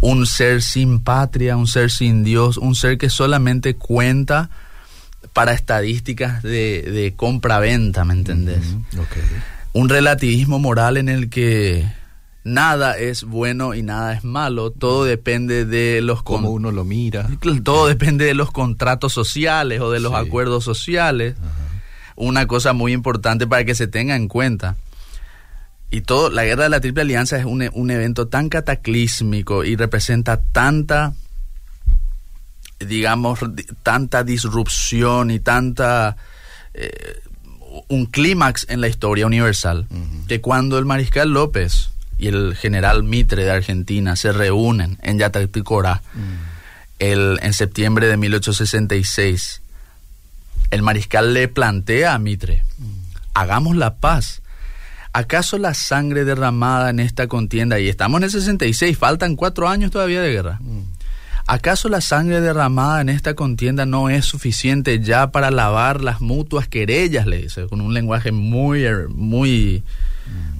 un 0.00 0.26
ser 0.26 0.62
sin 0.62 0.98
patria, 0.98 1.56
un 1.56 1.68
ser 1.68 1.92
sin 1.92 2.24
Dios, 2.24 2.56
un 2.56 2.74
ser 2.74 2.98
que 2.98 3.10
solamente 3.10 3.76
cuenta 3.76 4.50
para 5.36 5.52
estadísticas 5.52 6.42
de, 6.42 7.12
compra-venta, 7.14 8.06
¿me 8.06 8.14
entendés? 8.14 8.64
un 9.74 9.90
relativismo 9.90 10.58
moral 10.58 10.96
en 10.96 11.10
el 11.10 11.28
que 11.28 11.86
nada 12.42 12.96
es 12.96 13.22
bueno 13.24 13.74
y 13.74 13.82
nada 13.82 14.14
es 14.14 14.24
malo, 14.24 14.70
todo 14.70 15.04
depende 15.04 15.66
de 15.66 16.00
los... 16.00 16.22
Cómo 16.22 16.48
uno 16.48 16.70
lo 16.72 16.84
mira. 16.84 17.28
Todo 17.62 17.86
depende 17.86 18.24
de 18.24 18.32
los 18.32 18.50
contratos 18.50 19.12
sociales 19.12 19.82
o 19.82 19.90
de 19.90 20.00
los 20.00 20.12
Sí. 20.12 20.18
acuerdos 20.18 20.64
sociales. 20.64 21.34
Una 22.14 22.46
cosa 22.46 22.72
muy 22.72 22.94
importante 22.94 23.46
para 23.46 23.64
que 23.66 23.74
se 23.74 23.86
tenga 23.88 24.16
en 24.16 24.28
cuenta. 24.28 24.76
Y 25.90 26.00
todo, 26.00 26.30
la 26.30 26.44
guerra 26.46 26.62
de 26.64 26.70
la 26.70 26.80
Triple 26.80 27.02
Alianza 27.02 27.36
es 27.38 27.44
un, 27.44 27.68
un 27.74 27.90
evento 27.90 28.26
tan 28.26 28.48
cataclísmico 28.48 29.64
y 29.64 29.76
representa 29.76 30.40
tanta, 30.40 31.12
digamos, 32.78 33.40
di- 33.54 33.64
tanta 33.82 34.22
disrupción 34.24 35.30
y 35.30 35.40
tanta, 35.40 36.16
eh, 36.74 37.20
un 37.88 38.06
clímax 38.06 38.66
en 38.68 38.80
la 38.80 38.88
historia 38.88 39.26
universal, 39.26 39.86
que 40.28 40.40
cuando 40.40 40.78
el 40.78 40.84
mariscal 40.84 41.30
López 41.30 41.90
y 42.18 42.28
el 42.28 42.54
general 42.56 43.02
Mitre 43.02 43.44
de 43.44 43.50
Argentina 43.50 44.16
se 44.16 44.32
reúnen 44.32 44.98
en 45.02 45.18
Yataticorá 45.18 46.02
el, 46.98 47.38
en 47.42 47.52
septiembre 47.52 48.06
de 48.06 48.16
1866, 48.16 49.60
el 50.70 50.82
mariscal 50.82 51.34
le 51.34 51.48
plantea 51.48 52.14
a 52.14 52.18
Mitre, 52.18 52.64
hagamos 53.34 53.76
la 53.76 53.96
paz. 53.96 54.42
¿Acaso 55.12 55.56
la 55.56 55.72
sangre 55.72 56.24
derramada 56.26 56.90
en 56.90 57.00
esta 57.00 57.26
contienda, 57.26 57.78
y 57.80 57.88
estamos 57.88 58.18
en 58.18 58.24
el 58.24 58.30
66, 58.30 58.98
faltan 58.98 59.34
cuatro 59.36 59.66
años 59.68 59.90
todavía 59.90 60.20
de 60.20 60.30
guerra, 60.32 60.58
¿acaso 61.46 61.88
la 61.88 62.00
sangre 62.00 62.40
derramada 62.40 63.00
en 63.00 63.08
esta 63.08 63.34
contienda 63.34 63.86
no 63.86 64.08
es 64.10 64.24
suficiente 64.24 65.00
ya 65.00 65.30
para 65.30 65.50
lavar 65.50 66.00
las 66.02 66.20
mutuas 66.20 66.68
querellas? 66.68 67.26
Le 67.26 67.42
dice, 67.42 67.66
con 67.68 67.80
un 67.80 67.94
lenguaje 67.94 68.32
muy, 68.32 68.80
her- 68.84 69.08
muy, 69.08 69.82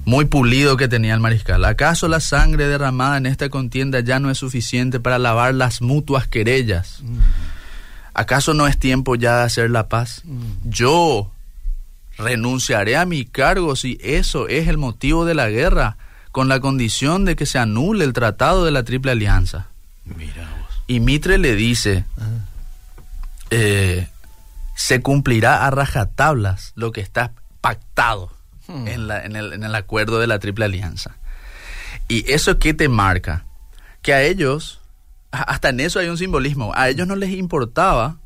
muy 0.05 0.25
pulido 0.25 0.77
que 0.77 0.87
tenía 0.87 1.13
el 1.13 1.19
mariscal. 1.19 1.65
¿Acaso 1.65 2.07
la 2.07 2.19
sangre 2.19 2.67
derramada 2.67 3.17
en 3.17 3.25
esta 3.25 3.49
contienda 3.49 3.99
ya 3.99 4.19
no 4.19 4.29
es 4.31 4.37
suficiente 4.37 4.99
para 4.99 5.19
lavar 5.19 5.53
las 5.53 5.81
mutuas 5.81 6.27
querellas? 6.27 7.01
¿Acaso 8.13 8.53
no 8.53 8.65
es 8.67 8.77
tiempo 8.79 9.15
ya 9.15 9.37
de 9.37 9.43
hacer 9.43 9.69
la 9.69 9.89
paz? 9.89 10.23
Yo 10.63 11.31
renunciaré 12.17 12.97
a 12.97 13.05
mi 13.05 13.25
cargo 13.25 13.75
si 13.75 13.99
eso 14.01 14.47
es 14.47 14.67
el 14.67 14.77
motivo 14.77 15.23
de 15.25 15.35
la 15.35 15.49
guerra, 15.49 15.97
con 16.31 16.47
la 16.47 16.59
condición 16.59 17.25
de 17.25 17.35
que 17.35 17.45
se 17.45 17.59
anule 17.59 18.05
el 18.05 18.13
tratado 18.13 18.65
de 18.65 18.71
la 18.71 18.83
Triple 18.83 19.11
Alianza. 19.11 19.67
Mira. 20.05 20.49
Y 20.87 20.99
Mitre 21.01 21.37
le 21.37 21.55
dice, 21.55 22.05
eh, 23.49 24.07
se 24.75 25.01
cumplirá 25.01 25.65
a 25.65 25.71
rajatablas 25.71 26.71
lo 26.75 26.91
que 26.91 27.01
está 27.01 27.31
pactado 27.61 28.31
Hmm. 28.67 28.85
en, 28.87 29.07
la- 29.07 29.23
en 29.23 29.37
el, 29.37 29.53
en 29.53 29.63
el 29.63 29.73
acuerdo 29.75 30.19
de 30.19 30.27
la 30.27 30.39
Triple 30.39 30.65
Alianza. 30.65 31.15
¿Y 32.09 32.29
eso 32.31 32.59
qué 32.59 32.73
te 32.73 32.89
marca? 32.89 33.45
Que 34.01 34.13
a 34.13 34.23
ellos, 34.23 34.81
hasta 35.31 35.69
en 35.69 35.79
eso 35.79 35.99
hay 35.99 36.09
un 36.09 36.17
simbolismo, 36.17 36.73
a 36.75 36.89
ellos 36.89 37.07
no 37.07 37.15
les 37.15 37.29
importaba 37.29 38.17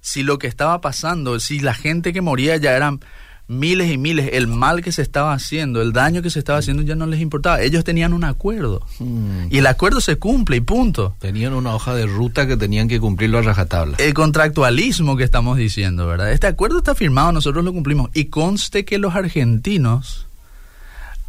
si 0.00 0.22
lo 0.22 0.38
que 0.38 0.46
estaba 0.46 0.80
pasando, 0.80 1.38
si 1.38 1.60
la 1.60 1.74
gente 1.74 2.14
que 2.14 2.22
moría 2.22 2.56
ya 2.56 2.72
eran 2.72 3.00
miles 3.46 3.90
y 3.90 3.98
miles, 3.98 4.30
el 4.32 4.46
mal 4.46 4.82
que 4.82 4.92
se 4.92 5.02
estaba 5.02 5.32
haciendo, 5.32 5.82
el 5.82 5.92
daño 5.92 6.22
que 6.22 6.30
se 6.30 6.38
estaba 6.38 6.58
haciendo 6.58 6.82
ya 6.82 6.94
no 6.94 7.06
les 7.06 7.20
importaba. 7.20 7.60
Ellos 7.60 7.84
tenían 7.84 8.12
un 8.12 8.24
acuerdo. 8.24 8.86
Mm. 8.98 9.46
Y 9.50 9.58
el 9.58 9.66
acuerdo 9.66 10.00
se 10.00 10.16
cumple 10.16 10.56
y 10.56 10.60
punto. 10.60 11.14
Tenían 11.18 11.52
una 11.52 11.74
hoja 11.74 11.94
de 11.94 12.06
ruta 12.06 12.46
que 12.46 12.56
tenían 12.56 12.88
que 12.88 13.00
cumplirlo 13.00 13.38
a 13.38 13.42
rajatabla. 13.42 13.96
El 13.98 14.14
contractualismo 14.14 15.16
que 15.16 15.24
estamos 15.24 15.58
diciendo, 15.58 16.06
¿verdad? 16.06 16.32
Este 16.32 16.46
acuerdo 16.46 16.78
está 16.78 16.94
firmado, 16.94 17.32
nosotros 17.32 17.64
lo 17.64 17.72
cumplimos. 17.72 18.10
Y 18.14 18.26
conste 18.26 18.84
que 18.84 18.98
los 18.98 19.14
argentinos 19.14 20.26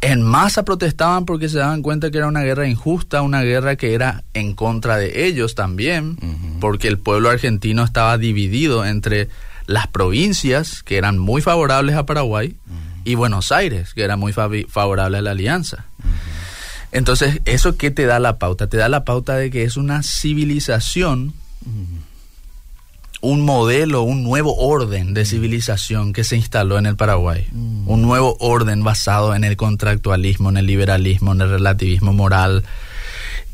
en 0.00 0.22
masa 0.22 0.64
protestaban 0.64 1.24
porque 1.24 1.48
se 1.48 1.58
daban 1.58 1.82
cuenta 1.82 2.10
que 2.10 2.18
era 2.18 2.28
una 2.28 2.42
guerra 2.42 2.68
injusta, 2.68 3.22
una 3.22 3.42
guerra 3.42 3.76
que 3.76 3.94
era 3.94 4.24
en 4.34 4.54
contra 4.54 4.98
de 4.98 5.26
ellos 5.26 5.54
también, 5.54 6.18
porque 6.60 6.88
el 6.88 6.98
pueblo 6.98 7.30
argentino 7.30 7.82
estaba 7.82 8.18
dividido 8.18 8.84
entre 8.84 9.28
las 9.66 9.86
provincias, 9.86 10.82
que 10.82 10.96
eran 10.96 11.18
muy 11.18 11.42
favorables 11.42 11.96
a 11.96 12.06
Paraguay, 12.06 12.56
y 13.04 13.14
Buenos 13.14 13.52
Aires, 13.52 13.94
que 13.94 14.02
era 14.02 14.16
muy 14.16 14.32
favorable 14.32 15.18
a 15.18 15.22
la 15.22 15.30
alianza. 15.30 15.84
Entonces, 16.92 17.40
¿eso 17.44 17.76
qué 17.76 17.90
te 17.90 18.06
da 18.06 18.18
la 18.18 18.38
pauta? 18.38 18.68
Te 18.68 18.76
da 18.76 18.88
la 18.88 19.04
pauta 19.04 19.36
de 19.36 19.50
que 19.50 19.64
es 19.64 19.76
una 19.76 20.02
civilización, 20.02 21.34
un 23.20 23.40
modelo, 23.42 24.02
un 24.02 24.22
nuevo 24.22 24.56
orden 24.56 25.14
de 25.14 25.24
civilización 25.24 26.12
que 26.12 26.24
se 26.24 26.36
instaló 26.36 26.78
en 26.78 26.86
el 26.86 26.96
Paraguay. 26.96 27.46
Un 27.52 28.02
nuevo 28.02 28.36
orden 28.40 28.82
basado 28.82 29.34
en 29.34 29.44
el 29.44 29.56
contractualismo, 29.56 30.50
en 30.50 30.56
el 30.56 30.66
liberalismo, 30.66 31.32
en 31.32 31.40
el 31.42 31.50
relativismo 31.50 32.12
moral. 32.12 32.64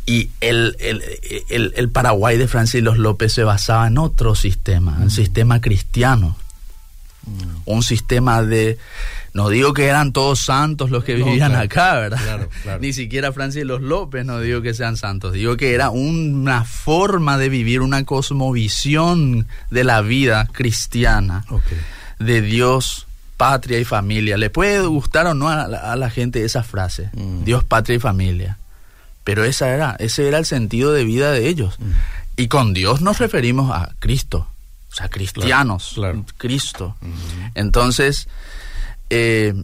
Y 0.06 0.30
el, 0.40 0.76
el, 0.80 1.02
el- 1.49 1.73
el 1.76 1.88
Paraguay 1.90 2.37
de 2.38 2.49
Francisco 2.49 2.94
López 2.94 3.32
se 3.32 3.44
basaba 3.44 3.87
en 3.87 3.99
otro 3.99 4.35
sistema, 4.35 4.99
el 5.02 5.11
sistema 5.11 5.61
cristiano. 5.61 6.37
Un 7.66 7.82
sistema 7.85 8.42
de... 8.42 8.78
No 9.32 9.49
digo 9.49 9.73
que 9.73 9.87
eran 9.87 10.12
todos 10.12 10.40
santos 10.40 10.90
los 10.90 11.04
que 11.04 11.16
No, 11.16 11.25
vivían 11.26 11.52
claro, 11.52 11.64
acá, 11.64 11.94
¿verdad? 11.94 12.18
claro, 12.23 12.49
claro. 12.64 12.80
Ni 12.82 12.92
siquiera 12.92 13.32
Francis 13.32 13.64
Los 13.64 13.80
López 13.80 14.26
no 14.26 14.40
digo 14.40 14.61
que 14.61 14.75
sean 14.75 14.97
santos, 14.99 15.32
digo 15.32 15.56
que 15.56 15.73
era 15.73 15.88
una 15.88 16.64
forma 16.64 17.38
de 17.38 17.49
vivir, 17.49 17.80
una 17.80 18.04
cosmovisión 18.04 19.47
de 19.71 19.85
la 19.85 20.02
vida 20.02 20.49
cristiana, 20.52 21.47
de 22.18 22.42
Dios, 22.42 23.06
patria 23.38 23.78
y 23.78 23.85
familia. 23.85 24.37
Le 24.37 24.50
puede 24.50 24.80
gustar 24.87 25.26
o 25.28 25.35
no 25.35 25.49
a 25.49 25.66
la, 25.66 25.78
a 25.92 25.97
la 25.97 26.11
gente 26.11 26.44
esa 26.44 26.62
frase, 26.62 27.09
Mm. 27.14 27.44
Dios, 27.44 27.64
patria 27.64 27.97
y 27.97 28.00
familia, 28.00 28.59
pero 29.25 29.45
esa 29.45 29.69
era, 29.71 29.97
ese 29.99 30.26
era 30.29 30.38
el 30.38 30.47
sentido 30.47 30.93
de 30.93 31.05
vida 31.05 31.33
de 31.33 31.49
ellos. 31.49 31.79
Mm. 31.79 31.91
Y 32.37 32.49
con 32.49 32.73
Dios 32.75 33.00
nos 33.00 33.19
referimos 33.19 33.71
a 33.71 33.95
Cristo, 33.99 34.47
o 34.91 34.95
sea, 34.95 35.09
cristianos, 35.09 35.93
claro. 35.95 36.25
Cristo. 36.38 36.97
Ujú. 37.00 37.50
Entonces, 37.55 38.29
eh, 39.11 39.55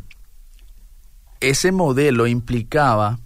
ese 1.41 1.73
modelo 1.73 2.27
implicaba 2.27 3.19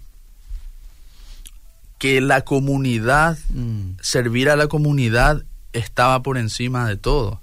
que 1.99 2.21
la 2.21 2.43
comunidad, 2.43 3.39
Mm. 3.51 3.93
servir 4.01 4.51
a 4.51 4.57
la 4.57 4.67
comunidad 4.67 5.45
estaba 5.73 6.23
por 6.23 6.37
encima 6.39 6.87
de 6.89 6.97
todo. 6.97 7.41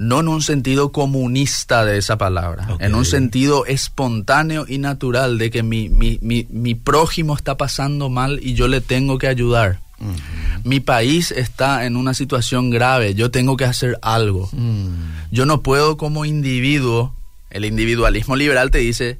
No 0.00 0.20
en 0.20 0.28
un 0.28 0.40
sentido 0.40 0.92
comunista 0.92 1.84
de 1.84 1.98
esa 1.98 2.16
palabra, 2.16 2.66
en 2.80 2.94
un 2.94 3.04
sentido 3.04 3.66
espontáneo 3.66 4.64
y 4.66 4.78
natural 4.78 5.36
de 5.36 5.50
que 5.50 5.62
mi, 5.62 5.90
mi, 5.90 6.18
mi, 6.22 6.46
mi 6.48 6.74
prójimo 6.74 7.36
está 7.36 7.58
pasando 7.58 8.08
mal 8.08 8.40
y 8.42 8.54
yo 8.54 8.66
le 8.66 8.80
tengo 8.80 9.18
que 9.18 9.26
ayudar. 9.28 9.80
Mi 10.64 10.80
país 10.80 11.30
está 11.30 11.84
en 11.84 11.96
una 11.96 12.14
situación 12.14 12.70
grave, 12.70 13.14
yo 13.14 13.30
tengo 13.30 13.58
que 13.58 13.66
hacer 13.66 13.98
algo. 14.00 14.48
Mm. 14.52 14.88
Yo 15.32 15.44
no 15.44 15.60
puedo 15.60 15.98
como 15.98 16.24
individuo, 16.24 17.14
el 17.50 17.66
individualismo 17.66 18.36
liberal 18.36 18.70
te 18.70 18.78
dice, 18.78 19.18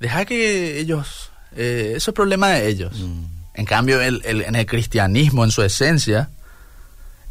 deja 0.00 0.24
que 0.24 0.80
ellos, 0.80 1.30
eh, 1.54 1.92
eso 1.94 2.10
es 2.10 2.14
problema 2.16 2.48
de 2.48 2.68
ellos. 2.68 2.98
Mm. 2.98 3.24
En 3.54 3.64
cambio, 3.66 4.00
el- 4.00 4.22
el- 4.24 4.42
en 4.42 4.56
el 4.56 4.66
cristianismo, 4.66 5.44
en 5.44 5.52
su 5.52 5.62
esencia, 5.62 6.30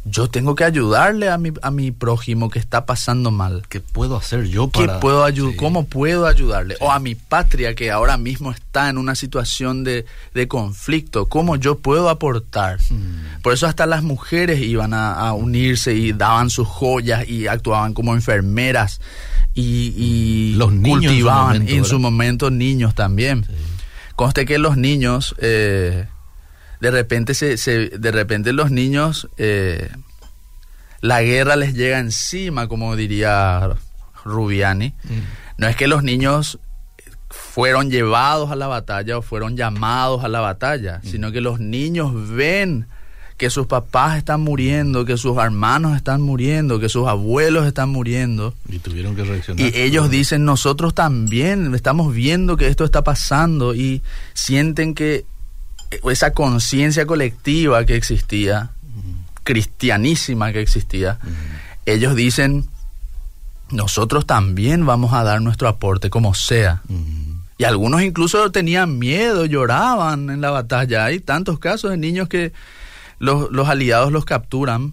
yo 0.04 0.28
tengo 0.28 0.54
que 0.54 0.64
ayudarle 0.64 1.28
a 1.28 1.36
mi, 1.36 1.52
a 1.60 1.70
mi 1.70 1.90
prójimo 1.90 2.48
que 2.48 2.58
está 2.58 2.86
pasando 2.86 3.30
mal. 3.30 3.62
¿Qué 3.68 3.80
puedo 3.80 4.16
hacer 4.16 4.44
yo 4.46 4.70
¿Qué 4.70 4.86
para...? 4.86 5.00
puedo 5.00 5.26
ayu- 5.28 5.50
Sí. 5.50 5.56
¿Cómo 5.56 5.86
puedo 5.86 6.26
ayudarle? 6.26 6.76
O 6.80 6.90
a 6.90 6.98
mi 6.98 7.14
patria 7.14 7.74
que 7.74 7.90
ahora 7.90 8.16
mismo 8.16 8.50
está 8.50 8.88
en 8.88 8.96
una 8.96 9.14
situación 9.14 9.84
de, 9.84 10.06
de 10.34 10.48
conflicto, 10.48 11.26
¿cómo 11.26 11.56
yo 11.56 11.78
puedo 11.78 12.08
aportar? 12.08 12.78
Mm. 12.90 13.42
Por 13.42 13.52
eso 13.52 13.66
hasta 13.66 13.86
las 13.86 14.02
mujeres 14.02 14.60
iban 14.60 14.94
a, 14.94 15.12
a 15.14 15.32
unirse 15.34 15.94
y 15.94 16.12
daban 16.12 16.48
sus 16.50 16.66
joyas 16.68 17.28
y 17.28 17.46
actuaban 17.46 17.92
como 17.92 18.14
enfermeras 18.14 19.00
y, 19.54 19.92
y 19.96 20.54
Los 20.56 20.72
niños 20.72 20.86
en 20.86 21.02
su 21.02 21.08
cultivaban 21.08 21.52
momento, 21.58 21.72
en 21.74 21.84
su 21.84 21.98
momento 21.98 22.50
niños 22.50 22.94
también. 22.94 23.44
Sí. 23.44 23.52
Conste 24.16 24.46
que 24.46 24.58
los 24.58 24.76
niños, 24.76 25.34
eh, 25.38 26.06
de 26.80 26.90
repente 26.90 27.34
se, 27.34 27.56
se- 27.56 27.88
de 27.90 28.10
repente 28.12 28.52
los 28.52 28.70
niños, 28.70 29.28
eh, 29.36 29.88
la 31.00 31.22
guerra 31.22 31.56
les 31.56 31.74
llega 31.74 31.98
encima, 31.98 32.68
como 32.68 32.96
diría 32.96 33.70
Rubiani. 34.24 34.88
Mm. 35.04 35.58
No 35.58 35.66
es 35.68 35.76
que 35.76 35.88
los 35.88 36.02
niños 36.02 36.58
fueron 37.30 37.90
llevados 37.90 38.50
a 38.50 38.56
la 38.56 38.66
batalla 38.68 39.18
o 39.18 39.22
fueron 39.22 39.56
llamados 39.56 40.24
a 40.24 40.28
la 40.28 40.40
batalla, 40.40 41.00
sino 41.04 41.30
que 41.32 41.40
los 41.40 41.60
niños 41.60 42.28
ven 42.30 42.86
que 43.36 43.50
sus 43.50 43.66
papás 43.68 44.16
están 44.18 44.40
muriendo, 44.40 45.04
que 45.04 45.16
sus 45.16 45.36
hermanos 45.38 45.94
están 45.96 46.20
muriendo, 46.22 46.80
que 46.80 46.88
sus 46.88 47.06
abuelos 47.06 47.66
están 47.66 47.88
muriendo. 47.90 48.54
Y 48.68 48.78
tuvieron 48.80 49.14
que 49.14 49.22
reaccionar. 49.22 49.64
Y 49.64 49.78
ellos 49.78 50.10
dicen, 50.10 50.44
nosotros 50.44 50.92
también 50.94 51.72
estamos 51.74 52.12
viendo 52.12 52.56
que 52.56 52.66
esto 52.66 52.84
está 52.84 53.04
pasando 53.04 53.74
y 53.76 54.02
sienten 54.34 54.94
que 54.94 55.24
esa 56.10 56.32
conciencia 56.32 57.06
colectiva 57.06 57.84
que 57.84 57.96
existía, 57.96 58.70
cristianísima 59.44 60.52
que 60.52 60.60
existía, 60.60 61.18
ellos 61.86 62.14
dicen, 62.14 62.66
nosotros 63.70 64.26
también 64.26 64.84
vamos 64.86 65.12
a 65.12 65.24
dar 65.24 65.40
nuestro 65.40 65.68
aporte 65.68 66.10
como 66.10 66.34
sea. 66.34 66.82
Y 67.56 67.64
algunos 67.64 68.02
incluso 68.02 68.50
tenían 68.50 68.98
miedo, 68.98 69.44
lloraban 69.44 70.30
en 70.30 70.40
la 70.40 70.50
batalla. 70.50 71.06
Hay 71.06 71.18
tantos 71.18 71.58
casos 71.58 71.90
de 71.90 71.96
niños 71.96 72.28
que 72.28 72.52
los, 73.18 73.50
los 73.50 73.68
aliados 73.68 74.12
los 74.12 74.24
capturan 74.24 74.92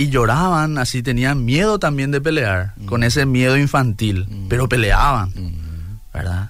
y 0.00 0.08
lloraban, 0.08 0.78
así 0.78 1.02
tenían 1.02 1.44
miedo 1.44 1.78
también 1.78 2.10
de 2.10 2.22
pelear, 2.22 2.72
con 2.86 3.02
ese 3.02 3.26
miedo 3.26 3.58
infantil, 3.58 4.26
pero 4.48 4.66
peleaban, 4.66 5.30
¿verdad? 6.14 6.48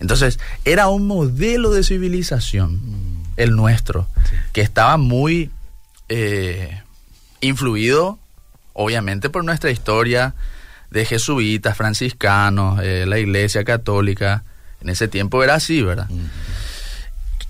Entonces, 0.00 0.40
era 0.64 0.88
un 0.88 1.06
modelo 1.06 1.70
de 1.70 1.82
civilización, 1.82 2.80
el 3.38 3.56
nuestro, 3.56 4.06
que 4.52 4.60
estaba 4.60 4.96
muy 4.98 5.50
eh, 6.08 6.82
influido, 7.40 8.18
obviamente, 8.74 9.30
por 9.30 9.44
nuestra 9.44 9.70
historia 9.70 10.34
de 10.90 11.04
jesuitas, 11.04 11.76
franciscanos, 11.76 12.80
eh, 12.82 13.06
la 13.06 13.18
iglesia 13.18 13.64
católica. 13.64 14.42
En 14.80 14.90
ese 14.90 15.08
tiempo 15.08 15.42
era 15.42 15.54
así, 15.54 15.82
¿verdad? 15.82 16.08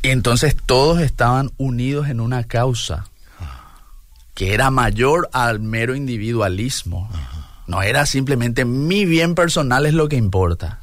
Y 0.02 0.08
entonces 0.08 0.54
todos 0.54 1.00
estaban 1.00 1.50
unidos 1.56 2.08
en 2.08 2.20
una 2.20 2.44
causa 2.44 3.06
que 4.34 4.54
era 4.54 4.70
mayor 4.70 5.28
al 5.32 5.58
mero 5.58 5.96
individualismo. 5.96 7.10
No 7.66 7.82
era 7.82 8.06
simplemente 8.06 8.64
mi 8.64 9.04
bien 9.04 9.34
personal 9.34 9.84
es 9.84 9.94
lo 9.94 10.08
que 10.08 10.16
importa. 10.16 10.78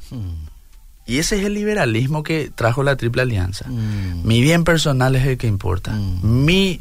Y 1.06 1.18
ese 1.18 1.38
es 1.38 1.44
el 1.44 1.54
liberalismo 1.54 2.22
que 2.24 2.50
trajo 2.54 2.82
la 2.82 2.96
Triple 2.96 3.22
Alianza. 3.22 3.66
Mi 3.68 4.40
bien 4.40 4.64
personal 4.64 5.14
es 5.14 5.24
el 5.26 5.38
que 5.38 5.46
importa. 5.46 5.92
Mi, 5.92 6.80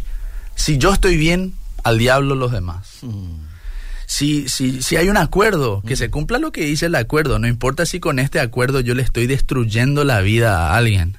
si 0.56 0.80
yo 0.80 0.92
estoy 0.92 1.16
bien, 1.16 1.54
al 1.84 2.00
diablo 2.00 2.34
los 2.34 2.52
demás. 2.52 3.02
Si, 4.08 4.50
si, 4.50 4.82
si 4.82 4.98
hay 4.98 5.10
un 5.10 5.18
acuerdo, 5.18 5.84
que 5.86 5.96
se 5.96 6.10
cumpla 6.10 6.40
lo 6.40 6.52
que 6.52 6.66
dice 6.66 6.88
el 6.88 6.96
acuerdo. 6.96 7.38
No 7.38 7.48
importa 7.48 7.86
si 7.86 8.00
con 8.00 8.18
este 8.18 8.40
acuerdo 8.40 8.80
yo 8.80 8.96
le 8.96 9.04
estoy 9.04 9.28
destruyendo 9.28 10.04
la 10.04 10.22
vida 10.22 10.70
a 10.70 10.78
alguien. 10.78 11.18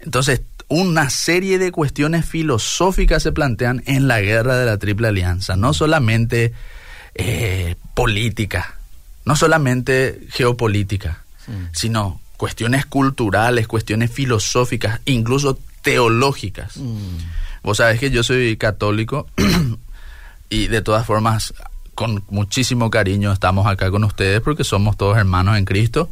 Entonces, 0.00 0.42
una 0.68 1.10
serie 1.10 1.58
de 1.58 1.70
cuestiones 1.70 2.26
filosóficas 2.26 3.22
se 3.22 3.32
plantean 3.32 3.82
en 3.86 4.08
la 4.08 4.20
guerra 4.20 4.56
de 4.56 4.66
la 4.66 4.78
Triple 4.78 5.08
Alianza, 5.08 5.56
no 5.56 5.72
solamente 5.72 6.52
eh, 7.14 7.76
política, 7.94 8.78
no 9.24 9.36
solamente 9.36 10.26
geopolítica, 10.30 11.24
sino 11.72 12.20
cuestiones 12.36 12.86
culturales, 12.86 13.66
cuestiones 13.66 14.10
filosóficas, 14.10 15.00
incluso 15.04 15.58
teológicas. 15.82 16.78
Vos 17.62 17.78
sabés 17.78 17.98
que 17.98 18.10
yo 18.10 18.22
soy 18.22 18.56
católico 18.56 19.26
y 20.50 20.68
de 20.68 20.82
todas 20.82 21.06
formas, 21.06 21.54
con 21.94 22.22
muchísimo 22.28 22.90
cariño 22.90 23.32
estamos 23.32 23.66
acá 23.66 23.90
con 23.90 24.04
ustedes 24.04 24.40
porque 24.40 24.64
somos 24.64 24.96
todos 24.96 25.16
hermanos 25.16 25.56
en 25.56 25.64
Cristo. 25.64 26.10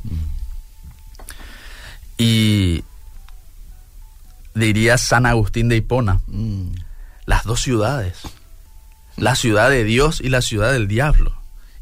Y 2.17 2.85
diría 4.55 4.99
San 4.99 5.27
Agustín 5.27 5.69
de 5.69 5.77
Hipona, 5.77 6.21
mm. 6.27 6.69
las 7.27 7.45
dos 7.45 7.61
ciudades, 7.61 8.19
la 9.17 9.35
ciudad 9.35 9.69
de 9.69 9.85
Dios 9.85 10.21
y 10.21 10.29
la 10.29 10.41
ciudad 10.41 10.73
del 10.73 10.89
diablo. 10.89 11.33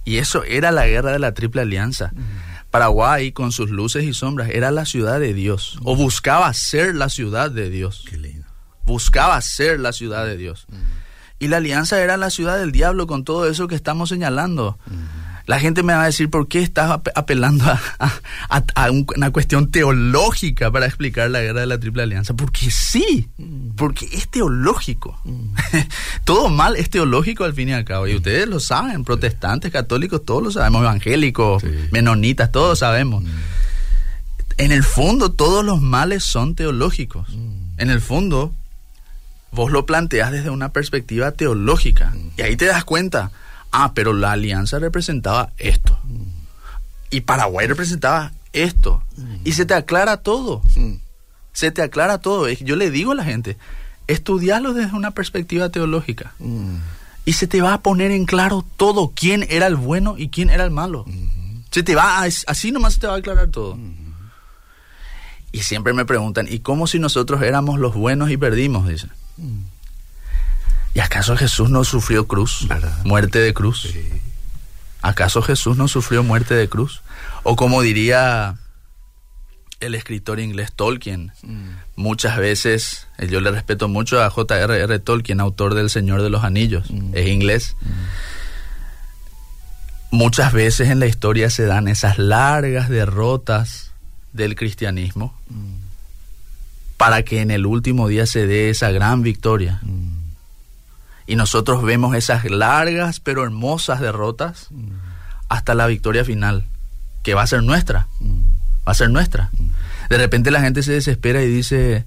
Y 0.05 0.17
eso 0.17 0.43
era 0.43 0.73
la 0.73 0.87
guerra 0.87 1.13
de 1.13 1.19
la 1.19 1.33
Triple 1.33 1.63
Alianza. 1.63 2.13
Mm. 2.13 2.52
Paraguay, 2.73 3.33
con 3.33 3.53
sus 3.53 3.69
luces 3.71 4.03
y 4.03 4.15
sombras, 4.15 4.49
era 4.49 4.71
la 4.71 4.87
ciudad 4.87 5.21
de 5.21 5.35
Dios, 5.35 5.79
o 5.85 5.95
buscaba 5.95 6.53
ser 6.55 6.95
la 6.95 7.11
ciudad 7.11 7.51
de 7.51 7.69
Dios. 7.69 8.03
Buscaba 8.87 9.39
ser 9.43 9.79
la 9.79 9.93
ciudad 9.93 10.25
de 10.25 10.39
Dios. 10.39 10.65
Mm. 10.69 10.75
Y 11.39 11.49
la 11.49 11.59
alianza 11.59 12.03
era 12.03 12.17
la 12.17 12.31
ciudad 12.31 12.59
del 12.59 12.73
diablo 12.73 13.07
con 13.07 13.25
todo 13.25 13.47
eso 13.47 13.69
que 13.69 13.75
estamos 13.75 14.09
señalando. 14.09 14.79
La 15.47 15.59
gente 15.59 15.83
me 15.83 15.93
va 15.93 16.03
a 16.03 16.07
decir, 16.07 16.31
¿por 16.31 16.49
qué 16.49 16.61
estás 16.61 17.01
apelando 17.15 17.65
a, 17.99 18.91
una 18.91 19.31
cuestión 19.31 19.71
teológica 19.71 20.71
para 20.71 20.87
explicar 20.87 21.31
la 21.31 21.41
guerra 21.41 21.61
de 21.61 21.67
la 21.67 21.79
Triple 21.79 22.05
Alianza? 22.05 22.35
Porque 22.35 22.71
sí, 22.71 23.29
porque 23.77 24.07
es 24.13 24.29
teológico. 24.29 25.21
Todo 26.25 26.49
mal 26.49 26.77
es 26.77 26.91
teológico 26.91 27.45
al 27.45 27.55
fin 27.55 27.71
y 27.71 27.73
al 27.73 27.85
cabo. 27.85 28.07
Y 28.07 28.15
ustedes 28.15 28.49
lo 28.49 28.61
saben, 28.61 29.05
protestantes, 29.05 29.73
católicos, 29.73 30.25
todos 30.25 30.43
lo 30.43 30.51
sabemos, 30.51 30.83
evangélicos, 30.83 31.63
menonitas, 31.91 32.53
todos 32.53 32.79
sabemos. 32.79 33.25
En 34.59 34.71
el 34.71 34.85
fondo, 34.85 35.33
todos 35.33 35.65
los 35.65 35.81
males 35.81 36.23
son 36.23 36.55
teológicos. 36.55 37.29
En 37.79 37.91
el 37.91 38.01
fondo, 38.01 38.53
vos 39.51 39.71
lo 39.73 39.87
planteas 39.87 40.31
desde 40.31 40.51
una 40.51 40.73
perspectiva 40.73 41.33
teológica. 41.33 42.15
Y 42.37 42.43
ahí 42.43 42.57
te 42.57 42.67
das 42.67 42.85
cuenta 42.85 43.31
Ah, 43.73 43.93
pero 43.95 44.13
la 44.13 44.33
alianza 44.33 44.79
representaba 44.79 45.51
esto. 45.57 45.99
Y 47.11 47.23
Paraguay 47.23 47.67
representaba 47.67 48.33
esto. 48.53 49.03
Y 49.45 49.53
se 49.53 49.65
te 49.65 49.75
aclara 49.75 50.19
todo. 50.19 50.63
Se 51.53 51.71
te 51.71 51.83
aclara 51.83 52.19
todo. 52.19 52.49
Yo 52.49 52.77
le 52.77 52.91
digo 52.91 53.13
a 53.13 53.15
la 53.15 53.25
gente, 53.25 53.57
estudialo 54.07 54.75
desde 54.75 54.95
una 54.95 55.13
perspectiva 55.13 55.71
teológica. 55.71 56.35
Y 57.25 57.33
se 57.33 57.47
te 57.47 57.63
va 57.63 57.75
a 57.75 57.81
poner 57.81 58.11
en 58.11 58.27
claro 58.27 58.65
todo, 58.77 59.13
quién 59.15 59.47
era 59.49 59.67
el 59.67 59.77
bueno 59.77 60.17
y 60.19 60.29
quién 60.29 60.51
era 60.51 60.65
el 60.65 60.71
malo. 60.71 61.07
Se 61.71 61.83
te 61.83 61.95
va, 61.95 62.23
así 62.23 62.73
nomás 62.73 62.95
se 62.95 63.01
te 63.01 63.07
va 63.07 63.15
a 63.15 63.19
aclarar 63.19 63.49
todo. 63.49 63.79
Y 65.51 65.63
siempre 65.63 65.93
me 65.93 66.05
preguntan, 66.05 66.47
¿y 66.49 66.61
cómo 66.61 66.87
si 66.87 66.99
nosotros 66.99 67.43
éramos 67.43 67.79
los 67.79 67.95
buenos 67.95 68.31
y 68.31 68.37
perdimos? 68.37 68.89
Dicen. 68.89 69.11
¿Y 70.95 71.01
acaso 71.01 71.37
Jesús 71.37 71.71
no 71.71 71.85
sufrió 71.85 72.27
cruz? 72.27 72.67
Muerte 73.05 73.39
de 73.39 73.55
cruz. 73.55 73.95
¿Acaso 75.01 75.43
Jesús 75.43 75.77
no 75.77 75.89
sufrió 75.89 76.23
muerte 76.23 76.55
de 76.55 76.69
cruz? 76.69 77.03
O 77.43 77.57
como 77.57 77.83
diría 77.83 78.57
el 79.81 79.95
escritor 79.97 80.39
inglés 80.39 80.73
Tolkien, 80.73 81.33
mm. 81.43 81.71
muchas 81.97 82.37
veces, 82.37 83.09
eh, 83.19 83.27
yo 83.27 83.41
le 83.41 83.51
respeto 83.51 83.89
mucho 83.89 84.23
a 84.23 84.31
J.R.R. 84.31 84.99
Tolkien, 85.01 85.41
autor 85.41 85.75
del 85.75 85.91
Señor 85.91 86.23
de 86.23 86.31
los 86.31 86.45
Anillos, 86.45 86.89
mm. 86.89 87.11
es 87.15 87.27
inglés. 87.27 87.77
Mm. 87.81 87.87
Muchas 90.17 90.53
veces 90.53 90.89
en 90.89 91.01
la 91.01 91.07
historia 91.07 91.51
se 91.51 91.65
dan 91.65 91.89
esas 91.89 92.19
largas 92.19 92.89
derrotas 92.89 93.91
del 94.33 94.55
cristianismo 94.55 95.35
para 96.97 97.25
que 97.25 97.41
en 97.41 97.51
el 97.51 97.67
último 97.67 98.09
día 98.09 98.27
se 98.27 98.47
dé 98.47 98.71
esa 98.71 98.91
gran 98.91 99.23
victoria. 99.23 99.81
Y 101.27 101.37
nosotros 101.37 101.83
vemos 101.83 102.15
esas 102.17 102.45
largas 102.45 103.21
pero 103.21 103.45
hermosas 103.45 104.01
derrotas 104.01 104.69
hasta 105.49 105.75
la 105.75 105.87
victoria 105.87 106.25
final, 106.25 106.65
que 107.23 107.35
va 107.35 107.43
a 107.43 107.47
ser 107.47 107.63
nuestra. 107.63 108.09
Va 108.87 108.93
a 108.93 108.95
ser 108.95 109.11
nuestra. 109.11 109.51
De 110.09 110.19
repente 110.19 110.51
la 110.51 110.61
gente 110.61 110.83
se 110.83 110.93
desespera 110.93 111.43
y 111.43 111.49
dice, 111.49 112.05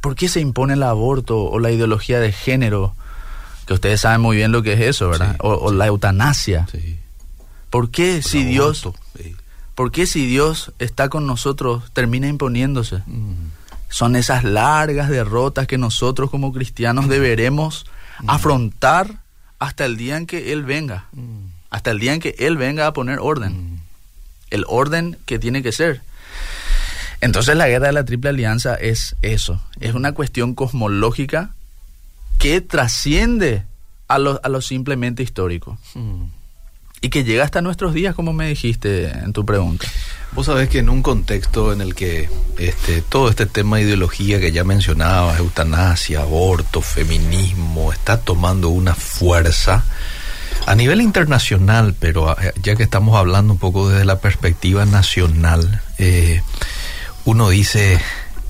¿por 0.00 0.14
qué 0.14 0.28
se 0.28 0.40
impone 0.40 0.74
el 0.74 0.82
aborto 0.82 1.42
o 1.42 1.58
la 1.58 1.70
ideología 1.70 2.20
de 2.20 2.32
género? 2.32 2.94
Que 3.66 3.74
ustedes 3.74 4.02
saben 4.02 4.20
muy 4.20 4.36
bien 4.36 4.52
lo 4.52 4.62
que 4.62 4.74
es 4.74 4.80
eso, 4.80 5.08
¿verdad? 5.08 5.36
O, 5.40 5.72
la 5.72 5.86
eutanasia. 5.86 6.66
¿Por 7.70 7.90
qué 7.90 8.22
si 8.22 8.44
Dios... 8.44 8.88
¿Por 9.74 9.92
qué 9.92 10.06
si 10.06 10.24
Dios 10.26 10.72
está 10.78 11.10
con 11.10 11.26
nosotros 11.26 11.92
termina 11.92 12.28
imponiéndose? 12.28 13.02
Son 13.90 14.16
esas 14.16 14.42
largas 14.42 15.10
derrotas 15.10 15.66
que 15.66 15.76
nosotros 15.76 16.30
como 16.30 16.50
cristianos 16.50 17.08
deberemos 17.08 17.84
afrontar 18.26 19.20
hasta 19.58 19.84
el 19.84 19.96
día 19.96 20.16
en 20.16 20.26
que 20.26 20.52
Él 20.52 20.64
venga, 20.64 21.06
hasta 21.70 21.90
el 21.90 21.98
día 21.98 22.14
en 22.14 22.20
que 22.20 22.34
Él 22.38 22.56
venga 22.56 22.86
a 22.86 22.92
poner 22.92 23.18
orden, 23.20 23.80
el 24.50 24.64
orden 24.68 25.16
que 25.26 25.38
tiene 25.38 25.62
que 25.62 25.72
ser. 25.72 26.02
Entonces 27.20 27.56
la 27.56 27.68
guerra 27.68 27.86
de 27.86 27.92
la 27.92 28.04
Triple 28.04 28.30
Alianza 28.30 28.74
es 28.74 29.16
eso, 29.22 29.60
es 29.80 29.94
una 29.94 30.12
cuestión 30.12 30.54
cosmológica 30.54 31.50
que 32.38 32.60
trasciende 32.60 33.64
a 34.08 34.18
lo, 34.18 34.40
a 34.42 34.48
lo 34.48 34.60
simplemente 34.60 35.22
histórico. 35.22 35.78
Y 37.00 37.08
que 37.10 37.24
llega 37.24 37.44
hasta 37.44 37.62
nuestros 37.62 37.94
días, 37.94 38.14
como 38.14 38.32
me 38.32 38.48
dijiste 38.48 39.08
en 39.08 39.32
tu 39.32 39.44
pregunta. 39.44 39.86
Vos 40.32 40.46
sabés 40.46 40.68
que 40.68 40.80
en 40.80 40.90
un 40.90 41.02
contexto 41.02 41.72
en 41.72 41.80
el 41.80 41.94
que 41.94 42.28
este, 42.58 43.00
todo 43.02 43.30
este 43.30 43.46
tema 43.46 43.76
de 43.76 43.84
ideología 43.84 44.38
que 44.38 44.52
ya 44.52 44.64
mencionabas, 44.64 45.38
eutanasia, 45.38 46.20
aborto, 46.20 46.82
feminismo, 46.82 47.92
está 47.92 48.20
tomando 48.20 48.68
una 48.68 48.94
fuerza 48.94 49.84
a 50.66 50.74
nivel 50.74 51.00
internacional, 51.00 51.94
pero 51.98 52.38
eh, 52.40 52.52
ya 52.62 52.76
que 52.76 52.82
estamos 52.82 53.16
hablando 53.16 53.52
un 53.54 53.58
poco 53.58 53.88
desde 53.88 54.04
la 54.04 54.18
perspectiva 54.18 54.84
nacional, 54.84 55.80
eh, 55.98 56.42
uno 57.24 57.48
dice, 57.48 58.00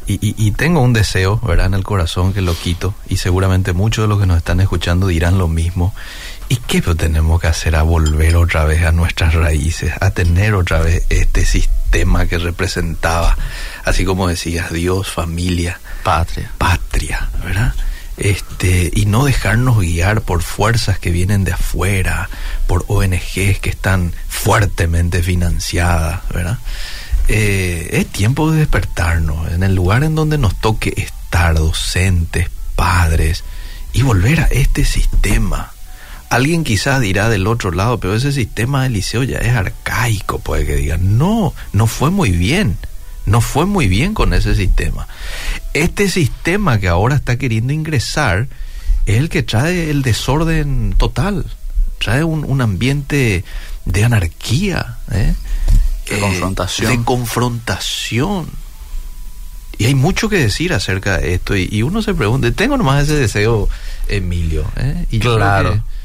y, 0.06 0.18
y, 0.20 0.50
tengo 0.52 0.80
un 0.80 0.92
deseo, 0.92 1.38
¿verdad?, 1.38 1.66
en 1.66 1.74
el 1.74 1.84
corazón 1.84 2.32
que 2.32 2.40
lo 2.40 2.54
quito, 2.54 2.94
y 3.08 3.16
seguramente 3.16 3.72
muchos 3.72 4.04
de 4.04 4.08
los 4.08 4.20
que 4.20 4.26
nos 4.26 4.38
están 4.38 4.60
escuchando 4.60 5.08
dirán 5.08 5.38
lo 5.38 5.48
mismo, 5.48 5.94
¿Y 6.48 6.56
qué 6.56 6.80
tenemos 6.80 7.40
que 7.40 7.48
hacer 7.48 7.74
a 7.74 7.82
volver 7.82 8.36
otra 8.36 8.64
vez 8.64 8.84
a 8.84 8.92
nuestras 8.92 9.34
raíces, 9.34 9.92
a 10.00 10.10
tener 10.10 10.54
otra 10.54 10.80
vez 10.80 11.04
este 11.08 11.44
sistema 11.44 12.26
que 12.26 12.38
representaba, 12.38 13.36
así 13.84 14.04
como 14.04 14.28
decías, 14.28 14.72
Dios, 14.72 15.10
familia, 15.10 15.80
patria, 16.04 16.52
patria, 16.58 17.28
¿verdad? 17.44 17.74
este, 18.16 18.90
y 18.94 19.06
no 19.06 19.24
dejarnos 19.24 19.78
guiar 19.78 20.22
por 20.22 20.42
fuerzas 20.42 20.98
que 20.98 21.10
vienen 21.10 21.44
de 21.44 21.52
afuera, 21.52 22.28
por 22.66 22.84
ONGs 22.88 23.58
que 23.60 23.70
están 23.70 24.12
fuertemente 24.28 25.22
financiadas, 25.22 26.20
¿verdad? 26.32 26.58
Eh, 27.28 27.88
es 27.92 28.06
tiempo 28.06 28.50
de 28.50 28.60
despertarnos 28.60 29.52
en 29.52 29.62
el 29.62 29.74
lugar 29.74 30.04
en 30.04 30.14
donde 30.14 30.38
nos 30.38 30.58
toque 30.60 30.94
estar, 30.96 31.54
docentes, 31.54 32.48
padres, 32.74 33.44
y 33.92 34.02
volver 34.02 34.40
a 34.40 34.44
este 34.46 34.84
sistema. 34.84 35.72
Alguien 36.28 36.64
quizás 36.64 37.00
dirá 37.00 37.28
del 37.28 37.46
otro 37.46 37.70
lado, 37.70 38.00
pero 38.00 38.14
ese 38.14 38.32
sistema 38.32 38.82
del 38.82 38.94
liceo 38.94 39.22
ya 39.22 39.38
es 39.38 39.54
arcaico, 39.54 40.38
puede 40.38 40.66
que 40.66 40.76
digan, 40.76 41.18
no, 41.18 41.54
no 41.72 41.86
fue 41.86 42.10
muy 42.10 42.30
bien, 42.30 42.76
no 43.26 43.40
fue 43.40 43.66
muy 43.66 43.86
bien 43.88 44.12
con 44.12 44.34
ese 44.34 44.54
sistema. 44.54 45.06
Este 45.72 46.08
sistema 46.08 46.78
que 46.78 46.88
ahora 46.88 47.16
está 47.16 47.36
queriendo 47.36 47.72
ingresar 47.72 48.48
es 49.06 49.18
el 49.18 49.28
que 49.28 49.42
trae 49.42 49.90
el 49.90 50.02
desorden 50.02 50.94
total, 50.98 51.46
trae 51.98 52.24
un, 52.24 52.44
un 52.44 52.60
ambiente 52.60 53.44
de 53.84 54.04
anarquía, 54.04 54.98
¿eh? 55.12 55.34
de 56.08 56.20
confrontación. 56.20 56.90
De 56.90 57.04
confrontación. 57.04 58.48
Y 59.78 59.84
hay 59.86 59.94
mucho 59.94 60.28
que 60.28 60.38
decir 60.38 60.72
acerca 60.72 61.18
de 61.18 61.34
esto. 61.34 61.56
Y, 61.56 61.68
y 61.70 61.82
uno 61.82 62.02
se 62.02 62.14
pregunta, 62.14 62.50
tengo 62.52 62.76
nomás 62.76 63.04
ese 63.04 63.14
deseo, 63.14 63.68
Emilio. 64.08 64.64
¿eh? 64.76 65.06
Y 65.10 65.18
claro. 65.18 65.74
Que, 65.74 65.95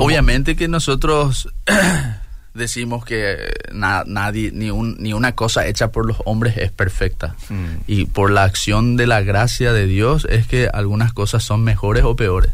Obviamente 0.00 0.56
que 0.56 0.66
nosotros 0.66 1.48
decimos 2.54 3.04
que 3.04 3.36
na, 3.72 4.04
nadie, 4.06 4.50
ni, 4.52 4.70
un, 4.70 4.96
ni 4.98 5.12
una 5.12 5.34
cosa 5.34 5.66
hecha 5.66 5.92
por 5.92 6.06
los 6.06 6.18
hombres 6.24 6.56
es 6.56 6.72
perfecta. 6.72 7.36
Mm. 7.48 7.82
Y 7.86 8.04
por 8.06 8.30
la 8.30 8.44
acción 8.44 8.96
de 8.96 9.06
la 9.06 9.20
gracia 9.20 9.72
de 9.72 9.86
Dios 9.86 10.26
es 10.30 10.46
que 10.46 10.68
algunas 10.72 11.12
cosas 11.12 11.44
son 11.44 11.62
mejores 11.62 12.04
o 12.04 12.16
peores. 12.16 12.52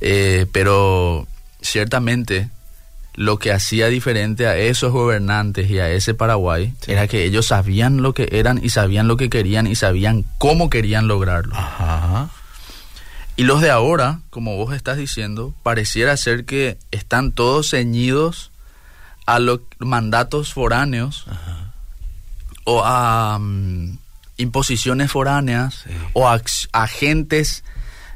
Eh, 0.00 0.46
pero 0.52 1.26
ciertamente 1.60 2.50
lo 3.14 3.38
que 3.38 3.52
hacía 3.52 3.88
diferente 3.88 4.46
a 4.46 4.56
esos 4.56 4.92
gobernantes 4.92 5.70
y 5.70 5.78
a 5.78 5.90
ese 5.90 6.14
Paraguay 6.14 6.72
sí. 6.80 6.92
era 6.92 7.06
que 7.06 7.24
ellos 7.24 7.46
sabían 7.46 8.02
lo 8.02 8.14
que 8.14 8.28
eran 8.32 8.58
y 8.62 8.70
sabían 8.70 9.06
lo 9.06 9.16
que 9.16 9.28
querían 9.28 9.66
y 9.66 9.74
sabían 9.74 10.24
cómo 10.38 10.70
querían 10.70 11.08
lograrlo. 11.08 11.54
Ajá. 11.54 12.30
Y 13.36 13.44
los 13.44 13.60
de 13.60 13.70
ahora, 13.70 14.20
como 14.30 14.56
vos 14.56 14.74
estás 14.74 14.96
diciendo, 14.96 15.54
pareciera 15.62 16.16
ser 16.16 16.44
que 16.44 16.78
están 16.90 17.32
todos 17.32 17.70
ceñidos 17.70 18.50
a 19.26 19.38
los 19.38 19.60
mandatos 19.78 20.52
foráneos 20.52 21.24
Ajá. 21.28 21.72
o 22.64 22.84
a 22.84 23.36
um, 23.36 23.96
imposiciones 24.36 25.10
foráneas 25.10 25.84
sí. 25.86 25.90
o 26.12 26.28
a 26.28 26.40
agentes 26.72 27.64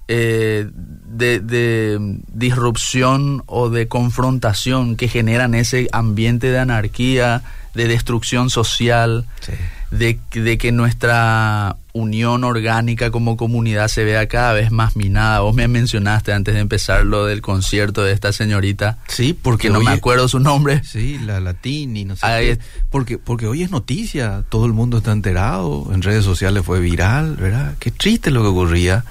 eh, 0.09 0.69
de, 0.73 1.41
de, 1.41 1.99
disrupción 2.29 3.43
o 3.47 3.71
de 3.71 3.89
confrontación 3.89 4.97
que 4.97 5.09
generan 5.09 5.55
ese 5.55 5.89
ambiente 5.93 6.51
de 6.51 6.59
anarquía, 6.59 7.43
de 7.75 7.89
destrucción 7.89 8.51
social, 8.51 9.27
sí. 9.41 9.53
De, 9.91 10.19
de, 10.33 10.59
que 10.59 10.73
nuestra 10.73 11.77
unión 11.93 12.45
orgánica 12.45 13.11
como 13.11 13.37
comunidad 13.37 13.89
se 13.89 14.05
vea 14.05 14.27
cada 14.27 14.53
vez 14.53 14.71
más 14.71 14.97
minada. 14.97 15.41
Vos 15.41 15.55
me 15.55 15.69
mencionaste 15.69 16.33
antes 16.33 16.55
de 16.55 16.61
empezar 16.61 17.05
lo 17.05 17.27
del 17.27 17.41
concierto 17.41 18.05
de 18.05 18.13
esta 18.13 18.33
señorita. 18.33 18.99
Sí, 19.09 19.33
porque 19.33 19.71
no 19.71 19.81
me 19.81 19.91
acuerdo 19.91 20.29
su 20.29 20.41
nombre. 20.41 20.83
Sí, 20.85 21.19
la 21.19 21.41
Latini, 21.41 22.05
no 22.05 22.17
sé. 22.17 22.27
Qué, 22.27 22.59
porque, 22.91 23.19
porque 23.19 23.47
hoy 23.47 23.63
es 23.63 23.71
noticia, 23.71 24.45
todo 24.49 24.67
el 24.67 24.73
mundo 24.73 24.99
está 24.99 25.13
enterado, 25.13 25.89
en 25.93 26.03
redes 26.03 26.25
sociales 26.25 26.65
fue 26.65 26.81
viral, 26.81 27.37
¿verdad? 27.37 27.75
Qué 27.79 27.91
triste 27.91 28.31
lo 28.31 28.43
que 28.43 28.49
ocurría 28.49 29.05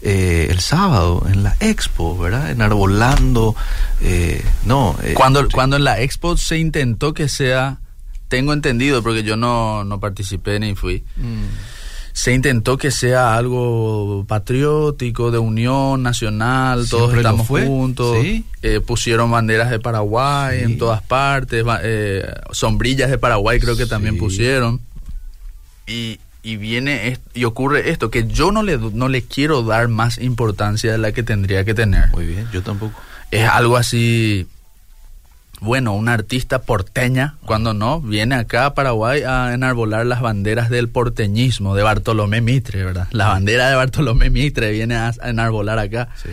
eh, 0.00 0.46
el 0.50 0.60
sábado 0.60 1.26
en 1.28 1.42
la 1.42 1.56
expo, 1.58 2.16
¿verdad? 2.16 2.50
Enarbolando, 2.50 3.56
eh, 4.00 4.44
no. 4.64 4.96
Eh, 5.02 5.14
cuando, 5.14 5.48
cuando 5.48 5.76
en 5.76 5.82
la 5.82 6.00
expo 6.00 6.36
se 6.36 6.58
intentó 6.58 7.14
que 7.14 7.28
sea, 7.28 7.78
tengo 8.28 8.52
entendido, 8.52 9.02
porque 9.02 9.22
yo 9.22 9.36
no, 9.36 9.84
no 9.84 10.00
participé 10.00 10.60
ni 10.60 10.74
fui, 10.74 11.02
mm. 11.16 12.12
se 12.12 12.34
intentó 12.34 12.76
que 12.76 12.90
sea 12.90 13.36
algo 13.36 14.24
patriótico, 14.28 15.30
de 15.30 15.38
unión 15.38 16.02
nacional, 16.02 16.86
Siempre 16.86 16.98
todos 16.98 17.14
estamos 17.16 17.48
juntos, 17.48 18.18
¿Sí? 18.22 18.44
Eh, 18.62 18.80
pusieron 18.80 19.30
banderas 19.30 19.70
de 19.70 19.80
Paraguay 19.80 20.58
sí. 20.58 20.64
en 20.64 20.78
todas 20.78 21.02
partes, 21.02 21.64
eh, 21.82 22.30
sombrillas 22.52 23.10
de 23.10 23.18
Paraguay 23.18 23.58
creo 23.58 23.76
que 23.76 23.86
también 23.86 24.18
pusieron. 24.18 24.80
Y, 25.86 26.20
y 26.42 26.56
viene 26.56 27.18
y 27.32 27.44
ocurre 27.44 27.90
esto 27.90 28.10
que 28.10 28.26
yo 28.26 28.52
no 28.52 28.62
le 28.62 28.76
no 28.76 29.08
le 29.08 29.22
quiero 29.22 29.62
dar 29.62 29.88
más 29.88 30.18
importancia 30.18 30.92
de 30.92 30.98
la 30.98 31.12
que 31.12 31.22
tendría 31.22 31.64
que 31.64 31.72
tener. 31.72 32.10
Muy 32.10 32.26
bien, 32.26 32.46
yo 32.52 32.62
tampoco. 32.62 33.00
Es 33.30 33.48
algo 33.48 33.76
así 33.76 34.46
bueno, 35.60 35.92
una 35.94 36.14
artista 36.14 36.62
porteña, 36.62 37.36
cuando 37.44 37.74
no, 37.74 38.00
viene 38.00 38.36
acá 38.36 38.66
a 38.66 38.74
Paraguay 38.74 39.22
a 39.22 39.52
enarbolar 39.54 40.06
las 40.06 40.20
banderas 40.20 40.70
del 40.70 40.88
porteñismo 40.88 41.74
de 41.74 41.82
Bartolomé 41.82 42.40
Mitre, 42.40 42.84
¿verdad? 42.84 43.08
La 43.10 43.28
bandera 43.28 43.68
de 43.68 43.76
Bartolomé 43.76 44.30
Mitre 44.30 44.70
viene 44.70 44.96
a, 44.96 45.12
enarbolar 45.22 45.78
acá. 45.78 46.08
Sí. 46.22 46.30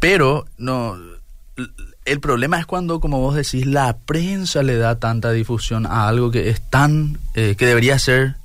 Pero 0.00 0.46
no 0.58 0.96
el 2.04 2.20
problema 2.20 2.58
es 2.60 2.66
cuando, 2.66 3.00
como 3.00 3.20
vos 3.20 3.34
decís, 3.34 3.66
la 3.66 3.96
prensa 3.98 4.62
le 4.62 4.76
da 4.76 4.98
tanta 5.00 5.32
difusión 5.32 5.86
a 5.86 6.06
algo 6.06 6.30
que 6.30 6.50
es 6.50 6.60
tan 6.70 7.18
eh, 7.34 7.56
que 7.58 7.66
debería 7.66 7.98
ser 7.98 8.36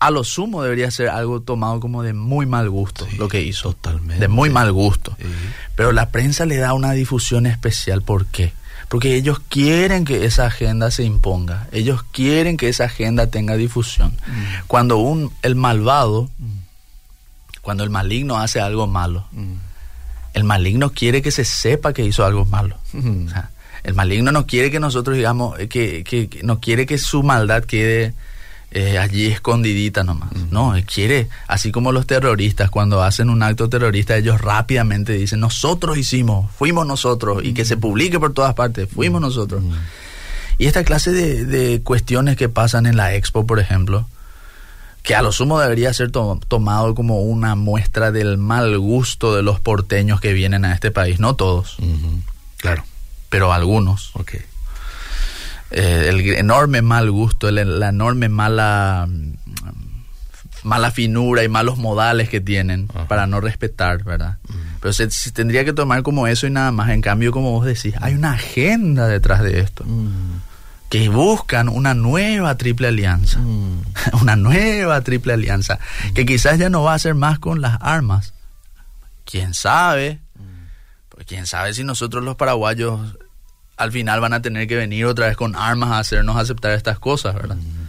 a 0.00 0.10
lo 0.10 0.24
sumo 0.24 0.62
debería 0.62 0.90
ser 0.90 1.10
algo 1.10 1.42
tomado 1.42 1.78
como 1.78 2.02
de 2.02 2.14
muy 2.14 2.46
mal 2.46 2.70
gusto 2.70 3.06
sí, 3.08 3.18
lo 3.18 3.28
que 3.28 3.42
hizo. 3.42 3.74
Totalmente. 3.74 4.18
De 4.18 4.28
muy 4.28 4.48
mal 4.48 4.72
gusto. 4.72 5.14
Sí. 5.20 5.26
Pero 5.76 5.92
la 5.92 6.08
prensa 6.08 6.46
le 6.46 6.56
da 6.56 6.72
una 6.72 6.92
difusión 6.92 7.44
especial. 7.44 8.00
¿Por 8.00 8.24
qué? 8.26 8.54
Porque 8.90 9.14
ellos 9.14 9.38
quieren 9.48 10.04
que 10.04 10.24
esa 10.24 10.46
agenda 10.46 10.90
se 10.90 11.04
imponga. 11.04 11.68
Ellos 11.70 12.02
quieren 12.10 12.56
que 12.56 12.68
esa 12.68 12.86
agenda 12.86 13.28
tenga 13.28 13.56
difusión. 13.56 14.10
Mm. 14.26 14.66
Cuando 14.66 14.96
un, 14.96 15.32
el 15.42 15.54
malvado, 15.54 16.28
mm. 16.38 17.60
cuando 17.62 17.84
el 17.84 17.90
maligno 17.90 18.40
hace 18.40 18.60
algo 18.60 18.88
malo, 18.88 19.28
mm. 19.30 19.52
el 20.34 20.42
maligno 20.42 20.90
quiere 20.90 21.22
que 21.22 21.30
se 21.30 21.44
sepa 21.44 21.92
que 21.92 22.04
hizo 22.04 22.24
algo 22.24 22.44
malo. 22.46 22.78
O 22.92 23.28
sea, 23.30 23.50
el 23.84 23.94
maligno 23.94 24.32
no 24.32 24.48
quiere 24.48 24.72
que 24.72 24.80
nosotros 24.80 25.16
digamos, 25.16 25.56
que, 25.68 26.02
que, 26.02 26.28
que 26.28 26.42
no 26.42 26.58
quiere 26.58 26.84
que 26.84 26.98
su 26.98 27.22
maldad 27.22 27.62
quede 27.62 28.12
eh, 28.70 28.98
allí 28.98 29.26
escondidita 29.26 30.04
nomás. 30.04 30.30
Mm. 30.32 30.46
No, 30.50 30.76
él 30.76 30.84
quiere, 30.84 31.28
así 31.48 31.72
como 31.72 31.92
los 31.92 32.06
terroristas, 32.06 32.70
cuando 32.70 33.02
hacen 33.02 33.28
un 33.28 33.42
acto 33.42 33.68
terrorista, 33.68 34.16
ellos 34.16 34.40
rápidamente 34.40 35.12
dicen, 35.14 35.40
nosotros 35.40 35.98
hicimos, 35.98 36.50
fuimos 36.52 36.86
nosotros, 36.86 37.42
mm. 37.42 37.46
y 37.46 37.54
que 37.54 37.64
se 37.64 37.76
publique 37.76 38.20
por 38.20 38.32
todas 38.32 38.54
partes, 38.54 38.88
fuimos 38.88 39.20
mm. 39.20 39.24
nosotros. 39.24 39.62
Y 40.58 40.66
esta 40.66 40.84
clase 40.84 41.10
de, 41.10 41.44
de, 41.44 41.82
cuestiones 41.82 42.36
que 42.36 42.48
pasan 42.48 42.86
en 42.86 42.96
la 42.96 43.14
expo, 43.14 43.46
por 43.46 43.58
ejemplo, 43.58 44.06
que 45.02 45.14
a 45.14 45.22
lo 45.22 45.32
sumo 45.32 45.58
debería 45.58 45.92
ser 45.94 46.10
to 46.12 46.38
tomado 46.46 46.94
como 46.94 47.22
una 47.22 47.54
muestra 47.54 48.12
del 48.12 48.36
mal 48.36 48.78
gusto 48.78 49.34
de 49.34 49.42
los 49.42 49.58
porteños 49.58 50.20
que 50.20 50.34
vienen 50.34 50.66
a 50.66 50.74
este 50.74 50.90
país, 50.90 51.18
no 51.18 51.34
todos. 51.34 51.78
-hmm. 51.78 52.20
Claro. 52.58 52.84
Pero 53.30 53.52
algunos. 53.54 54.10
Okay 54.14 54.49
eh, 55.70 56.06
el 56.08 56.20
enorme 56.34 56.82
mal 56.82 57.10
gusto, 57.10 57.48
el, 57.48 57.78
la 57.80 57.88
enorme 57.88 58.28
mala 58.28 59.08
mala 60.62 60.90
finura 60.90 61.42
y 61.42 61.48
malos 61.48 61.78
modales 61.78 62.28
que 62.28 62.40
tienen 62.40 62.88
Ajá. 62.94 63.08
para 63.08 63.26
no 63.26 63.40
respetar, 63.40 64.04
¿verdad? 64.04 64.36
-huh. 64.46 64.54
Pero 64.80 64.92
se, 64.92 65.10
se, 65.10 65.30
tendría 65.30 65.64
que 65.64 65.72
tomar 65.72 66.02
como 66.02 66.26
eso 66.26 66.46
y 66.46 66.50
nada 66.50 66.72
más. 66.72 66.90
En 66.90 67.00
cambio, 67.00 67.32
como 67.32 67.52
vos 67.52 67.64
decís, 67.64 67.94
hay 68.00 68.14
una 68.14 68.32
agenda 68.32 69.06
detrás 69.06 69.42
de 69.42 69.60
esto. 69.60 69.84
-huh. 69.84 70.40
Que 70.88 71.08
buscan 71.08 71.68
una 71.68 71.94
nueva 71.94 72.56
triple 72.56 72.88
alianza. 72.88 73.38
-huh. 73.38 74.20
una 74.20 74.36
nueva 74.36 75.00
triple 75.02 75.32
alianza. 75.32 75.78
Que 76.14 76.26
quizás 76.26 76.58
ya 76.58 76.68
no 76.68 76.82
va 76.82 76.94
a 76.94 76.98
ser 76.98 77.14
más 77.14 77.38
con 77.38 77.60
las 77.60 77.78
armas. 77.80 78.34
¿Quién 79.24 79.54
sabe? 79.54 80.18
Pues 81.08 81.26
quién 81.26 81.46
sabe 81.46 81.72
si 81.74 81.84
nosotros 81.84 82.24
los 82.24 82.36
paraguayos 82.36 83.16
al 83.80 83.92
final 83.92 84.20
van 84.20 84.34
a 84.34 84.42
tener 84.42 84.68
que 84.68 84.76
venir 84.76 85.06
otra 85.06 85.26
vez 85.26 85.36
con 85.38 85.56
armas 85.56 85.90
a 85.90 85.98
hacernos 85.98 86.36
aceptar 86.36 86.72
estas 86.72 86.98
cosas, 86.98 87.34
¿verdad? 87.34 87.56
Mm. 87.56 87.80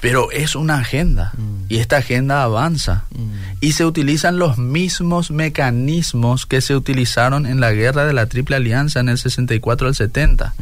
Pero 0.00 0.32
es 0.32 0.56
una 0.56 0.78
agenda 0.78 1.32
mm. 1.38 1.66
y 1.68 1.78
esta 1.78 1.98
agenda 1.98 2.42
avanza 2.42 3.04
mm. 3.10 3.58
y 3.60 3.72
se 3.72 3.84
utilizan 3.84 4.40
los 4.40 4.58
mismos 4.58 5.30
mecanismos 5.30 6.44
que 6.44 6.60
se 6.60 6.74
utilizaron 6.74 7.46
en 7.46 7.60
la 7.60 7.70
guerra 7.70 8.04
de 8.04 8.14
la 8.14 8.26
Triple 8.26 8.56
Alianza 8.56 8.98
en 8.98 9.10
el 9.10 9.18
64 9.18 9.86
al 9.86 9.94
70. 9.94 10.54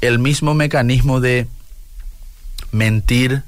El 0.00 0.20
mismo 0.20 0.54
mecanismo 0.54 1.20
de 1.20 1.48
mentir 2.70 3.42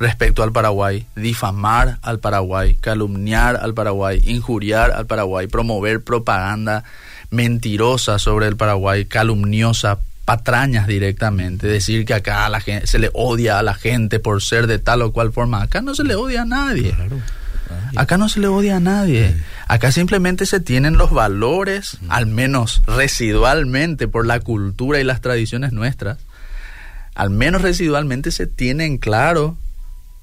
respecto 0.00 0.42
al 0.42 0.50
Paraguay, 0.50 1.06
difamar 1.14 1.98
al 2.02 2.18
Paraguay, 2.18 2.74
calumniar 2.80 3.56
al 3.56 3.72
Paraguay, 3.74 4.20
injuriar 4.24 4.90
al 4.90 5.06
Paraguay, 5.06 5.46
promover 5.46 6.02
propaganda 6.02 6.82
mentirosa 7.30 8.18
sobre 8.18 8.46
el 8.46 8.56
Paraguay, 8.56 9.04
calumniosa, 9.04 9.98
patrañas 10.24 10.86
directamente, 10.86 11.66
decir 11.66 12.04
que 12.04 12.14
acá 12.14 12.46
a 12.46 12.48
la 12.48 12.60
gente, 12.60 12.86
se 12.86 12.98
le 12.98 13.10
odia 13.14 13.58
a 13.58 13.62
la 13.62 13.74
gente 13.74 14.20
por 14.20 14.42
ser 14.42 14.66
de 14.66 14.78
tal 14.78 15.02
o 15.02 15.12
cual 15.12 15.32
forma. 15.32 15.62
Acá 15.62 15.80
no 15.80 15.94
se 15.94 16.04
le 16.04 16.14
odia 16.14 16.42
a 16.42 16.44
nadie. 16.44 16.92
Claro. 16.92 17.20
Acá 17.96 18.18
no 18.18 18.28
se 18.28 18.40
le 18.40 18.46
odia 18.46 18.76
a 18.76 18.80
nadie. 18.80 19.34
Acá 19.66 19.92
simplemente 19.92 20.46
se 20.46 20.60
tienen 20.60 20.96
los 20.96 21.10
valores, 21.10 21.98
al 22.08 22.26
menos 22.26 22.82
residualmente, 22.86 24.08
por 24.08 24.26
la 24.26 24.40
cultura 24.40 25.00
y 25.00 25.04
las 25.04 25.20
tradiciones 25.20 25.72
nuestras. 25.72 26.18
Al 27.14 27.30
menos 27.30 27.62
residualmente 27.62 28.30
se 28.30 28.46
tienen 28.46 28.98
claro 28.98 29.56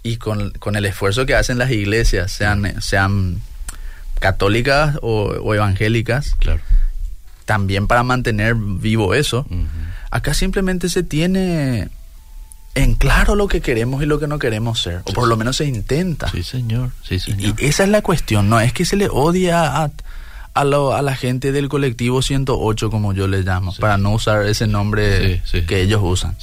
y 0.04 0.18
con, 0.18 0.54
el 0.76 0.86
esfuerzo 0.86 1.26
que 1.26 1.36
hacen 1.36 1.58
las 1.58 1.72
iglesias, 1.72 2.32
sean, 2.32 2.82
sean 2.82 3.42
católicas 4.20 4.98
o, 5.02 5.54
evangélicas, 5.54 6.36
claro. 6.40 6.62
También 7.48 7.88
para 7.88 8.04
mantener 8.04 8.56
vivo 8.56 9.16
eso. 9.16 9.48
Acá 10.12 10.36
simplemente 10.36 10.90
se 10.90 11.02
tiene 11.02 11.90
en 12.76 12.94
claro 12.94 13.36
lo 13.36 13.48
que 13.48 13.62
queremos 13.62 14.04
y 14.04 14.06
lo 14.06 14.20
que 14.20 14.28
no 14.28 14.38
queremos 14.38 14.82
ser, 14.82 15.02
o 15.06 15.14
por 15.14 15.28
lo 15.28 15.38
menos 15.38 15.56
se 15.56 15.66
intenta. 15.66 16.30
Sí, 16.30 16.44
señor, 16.44 16.92
sí, 17.02 17.20
señor. 17.20 17.56
Y, 17.60 17.66
esa 17.66 17.86
es 17.86 17.90
la 17.90 18.04
cuestión, 18.04 18.50
no 18.50 18.60
es 18.60 18.74
que 18.74 18.86
se 18.86 18.98
le 18.98 19.08
odia 19.10 19.82
a, 19.82 19.92
a, 20.54 20.64
la 20.66 21.16
gente 21.16 21.54
del 21.54 21.70
colectivo 21.70 22.22
108, 22.22 22.92
como 22.92 23.14
yo 23.14 23.28
le 23.28 23.42
llamo, 23.42 23.74
para 23.80 23.98
no 23.98 24.12
usar 24.12 24.46
ese 24.46 24.68
nombre 24.68 25.42
que 25.68 25.82
ellos 25.82 26.02
usan. 26.04 26.36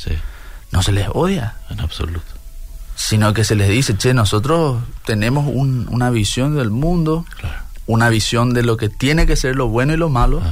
No 0.73 0.83
se 0.83 0.91
les 0.91 1.07
odia. 1.13 1.55
En 1.69 1.81
absoluto. 1.81 2.27
Sino 2.97 3.35
que 3.35 3.45
se 3.45 3.55
les 3.55 3.69
dice, 3.69 3.97
che, 3.97 4.15
nosotros 4.15 4.83
tenemos 5.05 5.47
una 5.47 6.09
visión 6.09 6.57
del 6.57 6.71
mundo, 6.71 7.27
una 7.87 8.09
visión 8.09 8.55
de 8.55 8.63
lo 8.63 8.79
que 8.79 8.89
tiene 8.89 9.27
que 9.27 9.37
ser 9.37 9.55
lo 9.55 9.69
bueno 9.69 9.93
y 9.93 9.99
lo 9.99 10.09
malo. 10.09 10.43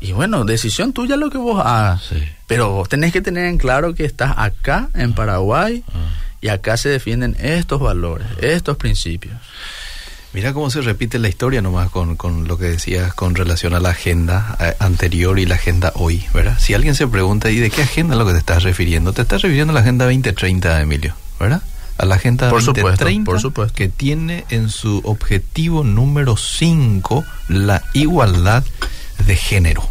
Y 0.00 0.12
bueno, 0.12 0.44
decisión 0.44 0.92
tuya 0.92 1.16
lo 1.16 1.30
que 1.30 1.38
vos 1.38 1.64
hagas. 1.64 2.10
Pero 2.46 2.70
vos 2.70 2.88
tenés 2.88 3.12
que 3.12 3.20
tener 3.20 3.46
en 3.46 3.58
claro 3.58 3.94
que 3.94 4.04
estás 4.04 4.34
acá, 4.36 4.88
en 4.94 5.12
ah. 5.12 5.14
Paraguay, 5.14 5.84
ah. 5.88 5.98
y 6.40 6.48
acá 6.48 6.76
se 6.76 6.88
defienden 6.88 7.36
estos 7.40 7.80
valores, 7.80 8.26
estos 8.40 8.76
principios. 8.76 9.36
Mira 10.34 10.52
cómo 10.52 10.68
se 10.68 10.80
repite 10.80 11.20
la 11.20 11.28
historia 11.28 11.62
nomás 11.62 11.90
con, 11.90 12.16
con 12.16 12.48
lo 12.48 12.58
que 12.58 12.64
decías 12.64 13.14
con 13.14 13.36
relación 13.36 13.72
a 13.72 13.78
la 13.78 13.90
agenda 13.90 14.56
eh, 14.58 14.74
anterior 14.80 15.38
y 15.38 15.46
la 15.46 15.54
agenda 15.54 15.92
hoy, 15.94 16.24
¿verdad? 16.34 16.58
Si 16.58 16.74
alguien 16.74 16.96
se 16.96 17.06
pregunta, 17.06 17.52
¿y 17.52 17.60
de 17.60 17.70
qué 17.70 17.82
agenda 17.82 18.14
es 18.14 18.18
lo 18.18 18.26
que 18.26 18.32
te 18.32 18.38
estás 18.38 18.64
refiriendo? 18.64 19.12
Te 19.12 19.22
estás 19.22 19.42
refiriendo 19.42 19.70
a 19.70 19.74
la 19.74 19.80
agenda 19.80 20.06
2030, 20.06 20.80
Emilio, 20.80 21.14
¿verdad? 21.38 21.62
A 21.98 22.04
la 22.04 22.16
agenda 22.16 22.50
por 22.50 22.64
2030 22.64 23.24
por 23.24 23.40
supuesto. 23.40 23.76
que 23.76 23.88
tiene 23.88 24.44
en 24.50 24.70
su 24.70 25.00
objetivo 25.04 25.84
número 25.84 26.36
5 26.36 27.24
la 27.46 27.84
igualdad 27.92 28.64
de 29.26 29.36
género 29.36 29.88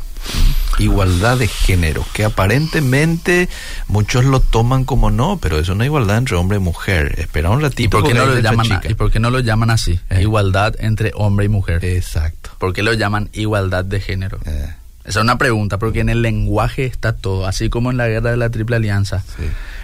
igualdad 0.79 1.37
de 1.37 1.47
género, 1.47 2.05
que 2.13 2.23
aparentemente 2.23 3.49
muchos 3.87 4.25
lo 4.25 4.39
toman 4.39 4.85
como 4.85 5.11
no, 5.11 5.37
pero 5.37 5.59
es 5.59 5.69
una 5.69 5.85
igualdad 5.85 6.17
entre 6.17 6.35
hombre 6.35 6.57
y 6.57 6.59
mujer. 6.59 7.19
Espera 7.19 7.49
un 7.49 7.61
ratito. 7.61 7.83
¿Y 7.83 7.87
por 7.87 8.07
qué, 8.07 8.13
no 8.13 8.25
lo, 8.25 8.39
llaman, 8.39 8.67
¿y 8.87 8.93
por 8.93 9.11
qué 9.11 9.19
no 9.19 9.29
lo 9.29 9.39
llaman 9.39 9.69
así? 9.69 9.99
Eh. 10.09 10.21
igualdad 10.21 10.75
entre 10.79 11.11
hombre 11.15 11.45
y 11.45 11.49
mujer. 11.49 11.83
Exacto. 11.83 12.51
¿Por 12.57 12.73
qué 12.73 12.83
lo 12.83 12.93
llaman 12.93 13.29
igualdad 13.33 13.85
de 13.85 13.99
género? 13.99 14.39
Eh. 14.45 14.73
Esa 15.05 15.19
es 15.19 15.23
una 15.23 15.37
pregunta, 15.37 15.79
porque 15.79 15.99
en 15.99 16.09
el 16.09 16.21
lenguaje 16.21 16.85
está 16.85 17.13
todo, 17.13 17.45
así 17.45 17.69
como 17.69 17.91
en 17.91 17.97
la 17.97 18.07
guerra 18.07 18.31
de 18.31 18.37
la 18.37 18.49
Triple 18.49 18.77
Alianza. 18.77 19.21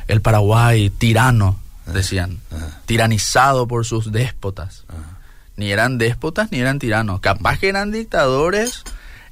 El 0.08 0.22
Paraguay, 0.22 0.90
tirano, 0.90 1.60
eh. 1.88 1.92
decían, 1.94 2.40
tiranizado 2.86 3.68
por 3.68 3.86
sus 3.86 4.12
déspotas. 4.12 4.86
Ni 5.58 5.74
eran 5.74 5.98
déspotas 5.98 6.54
ni 6.54 6.60
eran 6.60 6.80
tiranos. 6.80 7.20
Capaz 7.20 7.60
que 7.60 7.68
eran 7.68 7.92
dictadores 7.92 8.84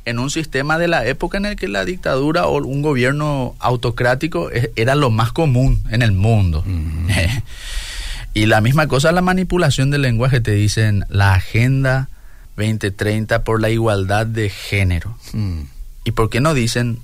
en 0.08 0.20
un 0.20 0.32
sistema 0.32 0.78
de 0.78 0.88
la 0.88 1.06
época 1.06 1.38
en 1.38 1.46
el 1.46 1.58
que 1.58 1.68
la 1.68 1.84
dictadura 1.84 2.48
o 2.48 2.64
un 2.64 2.82
gobierno 2.82 3.56
autocrático 3.60 4.50
era 4.78 4.96
lo 4.96 5.10
más 5.10 5.34
común 5.34 5.84
en 5.92 6.02
el 6.02 6.14
mundo. 6.14 6.64
y 8.34 8.46
la 8.46 8.62
misma 8.62 8.88
cosa, 8.88 9.12
la 9.12 9.22
manipulación 9.22 9.92
del 9.92 10.04
lenguaje, 10.04 10.40
te 10.40 10.52
dicen 10.52 11.04
la 11.10 11.34
Agenda 11.34 12.08
2030 12.56 13.44
por 13.44 13.62
la 13.62 13.70
igualdad 13.70 14.26
de 14.26 14.50
género. 14.50 15.18
Mm. 15.34 15.64
¿Y 16.06 16.12
por 16.12 16.30
qué 16.30 16.40
no 16.40 16.54
dicen 16.54 17.00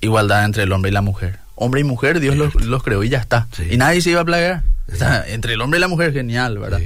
igualdad 0.00 0.44
entre 0.44 0.62
el 0.62 0.72
hombre 0.72 0.92
y 0.92 0.94
la 0.94 1.02
mujer? 1.02 1.40
Hombre 1.56 1.80
y 1.80 1.84
mujer, 1.84 2.20
Dios 2.20 2.36
los, 2.36 2.82
creó 2.84 3.02
y 3.02 3.08
ya 3.08 3.18
está. 3.18 3.48
Y 3.68 3.76
nadie 3.78 4.00
se 4.00 4.10
iba 4.10 4.20
a 4.20 4.24
plagar 4.24 4.62
entre 5.28 5.54
el 5.54 5.60
hombre 5.60 5.78
y 5.78 5.80
la 5.80 5.88
mujer, 5.88 6.12
genial, 6.12 6.58
¿verdad? 6.58 6.80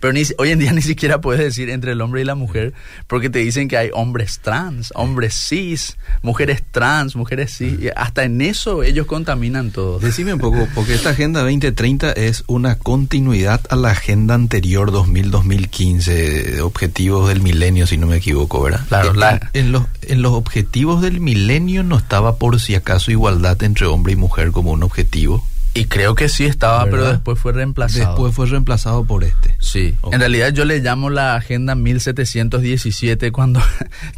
Pero 0.00 0.12
ni, 0.12 0.22
hoy 0.38 0.50
en 0.50 0.58
día 0.58 0.72
ni 0.74 0.82
siquiera 0.82 1.20
puedes 1.20 1.42
decir 1.42 1.70
entre 1.70 1.92
el 1.92 2.00
hombre 2.00 2.20
y 2.20 2.24
la 2.24 2.34
mujer, 2.34 2.72
porque 3.06 3.30
te 3.30 3.38
dicen 3.40 3.68
que 3.68 3.76
hay 3.76 3.90
hombres 3.92 4.40
trans, 4.40 4.92
hombres 4.94 5.34
cis, 5.34 5.96
mujeres 6.22 6.62
trans, 6.70 7.16
mujeres 7.16 7.56
cis, 7.56 7.80
y 7.80 7.88
hasta 7.94 8.24
en 8.24 8.40
eso 8.40 8.82
ellos 8.82 9.06
contaminan 9.06 9.70
todo. 9.70 9.98
Decime 9.98 10.34
un 10.34 10.40
poco, 10.40 10.68
porque 10.74 10.94
esta 10.94 11.10
Agenda 11.10 11.40
2030 11.40 12.12
es 12.12 12.44
una 12.46 12.76
continuidad 12.76 13.60
a 13.70 13.76
la 13.76 13.90
Agenda 13.90 14.34
anterior 14.34 14.92
2000-2015, 14.92 16.60
objetivos 16.60 17.28
del 17.28 17.40
milenio, 17.40 17.86
si 17.86 17.96
no 17.96 18.06
me 18.06 18.16
equivoco, 18.16 18.62
¿verdad? 18.62 18.80
Claro, 18.88 19.40
en, 19.52 19.72
los, 19.72 19.84
en 20.02 20.22
los 20.22 20.32
objetivos 20.32 21.02
del 21.02 21.20
milenio 21.20 21.82
no 21.82 21.96
estaba 21.96 22.36
por 22.36 22.60
si 22.60 22.74
acaso 22.74 23.10
igualdad 23.10 23.62
entre 23.62 23.86
hombre 23.86 24.12
y 24.12 24.16
mujer 24.16 24.52
como 24.52 24.72
un 24.72 24.82
objetivo. 24.82 25.44
Y 25.76 25.84
creo 25.84 26.14
que 26.14 26.30
sí 26.30 26.46
estaba, 26.46 26.84
pero 26.86 27.06
después 27.06 27.38
fue 27.38 27.52
reemplazado. 27.52 28.06
Después 28.06 28.34
fue 28.34 28.46
reemplazado 28.46 29.04
por 29.04 29.24
este. 29.24 29.54
Sí. 29.58 29.94
En 30.10 30.20
realidad 30.20 30.50
yo 30.52 30.64
le 30.64 30.80
llamo 30.80 31.10
la 31.10 31.34
Agenda 31.34 31.74
1717 31.74 33.30
cuando, 33.30 33.60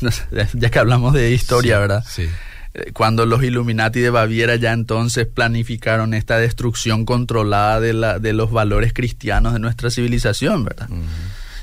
ya 0.55 0.71
que 0.71 0.79
hablamos 0.79 1.15
de 1.15 1.33
historia, 1.33 1.81
¿verdad? 1.81 2.05
Sí. 2.09 2.29
Eh, 2.75 2.93
cuando 2.93 3.27
los 3.27 3.43
Illuminati 3.43 3.99
de 3.99 4.11
Baviera 4.11 4.55
ya 4.55 4.73
entonces 4.73 5.27
planificaron 5.27 6.15
esta 6.15 6.39
destrucción 6.39 7.05
controlada 7.05 7.81
de, 7.81 7.93
la, 7.93 8.21
de 8.21 8.33
los 8.35 8.53
valores 8.53 8.93
cristianos 8.93 9.53
de 9.53 9.59
nuestra 9.59 9.91
civilización, 9.91 10.65
¿verdad? 10.65 10.89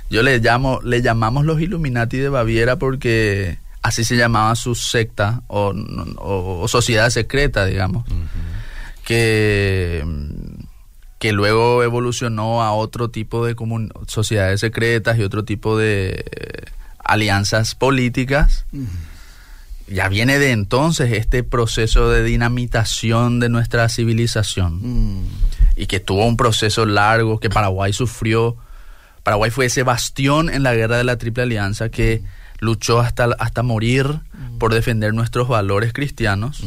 Yo 0.10 0.24
le 0.24 0.40
llamo, 0.40 0.82
le 0.84 1.02
llamamos 1.02 1.46
los 1.46 1.62
Illuminati 1.62 2.18
de 2.18 2.28
Baviera 2.28 2.76
porque 2.76 3.60
así 3.82 4.04
se 4.04 4.18
llamaba 4.18 4.56
su 4.56 4.76
secta 4.76 5.42
o, 5.48 5.74
o, 6.18 6.68
sociedad 6.68 7.10
secreta, 7.10 7.66
digamos 7.66 8.04
que, 9.06 10.04
que 11.20 11.32
luego 11.32 11.84
evolucionó 11.84 12.62
a 12.62 12.74
otro 12.74 13.10
tipo 13.10 13.46
de 13.46 13.56
sociedades 14.08 14.60
secretas 14.60 15.18
y 15.18 15.24
otro 15.24 15.46
tipo 15.46 15.78
de 15.78 16.26
alianzas 17.04 17.76
políticas. 17.76 18.66
Ya 19.88 20.10
viene 20.10 20.40
de 20.40 20.52
entonces 20.52 21.12
este 21.14 21.44
proceso 21.44 22.10
de 22.10 22.24
dinamitación 22.24 23.40
de 23.40 23.50
nuestra 23.50 23.88
civilización. 23.88 25.24
Y 25.76 25.86
que 25.86 26.00
tuvo 26.00 26.26
un 26.26 26.36
proceso 26.36 26.86
largo 26.86 27.40
que 27.40 27.50
Paraguay 27.50 27.94
sufrió. 27.94 28.58
Paraguay 29.22 29.52
fue 29.52 29.68
ese 29.68 29.84
bastión 29.84 30.50
en 30.50 30.64
la 30.64 30.74
guerra 30.74 30.98
de 30.98 31.04
la 31.04 31.18
Triple 31.18 31.44
Alianza 31.44 31.90
que 31.90 32.24
luchó 32.60 33.00
hasta, 33.00 33.26
hasta 33.38 33.62
morir 33.62 34.22
por 34.58 34.74
defender 34.74 35.14
nuestros 35.14 35.48
valores 35.48 35.94
cristianos 35.94 36.64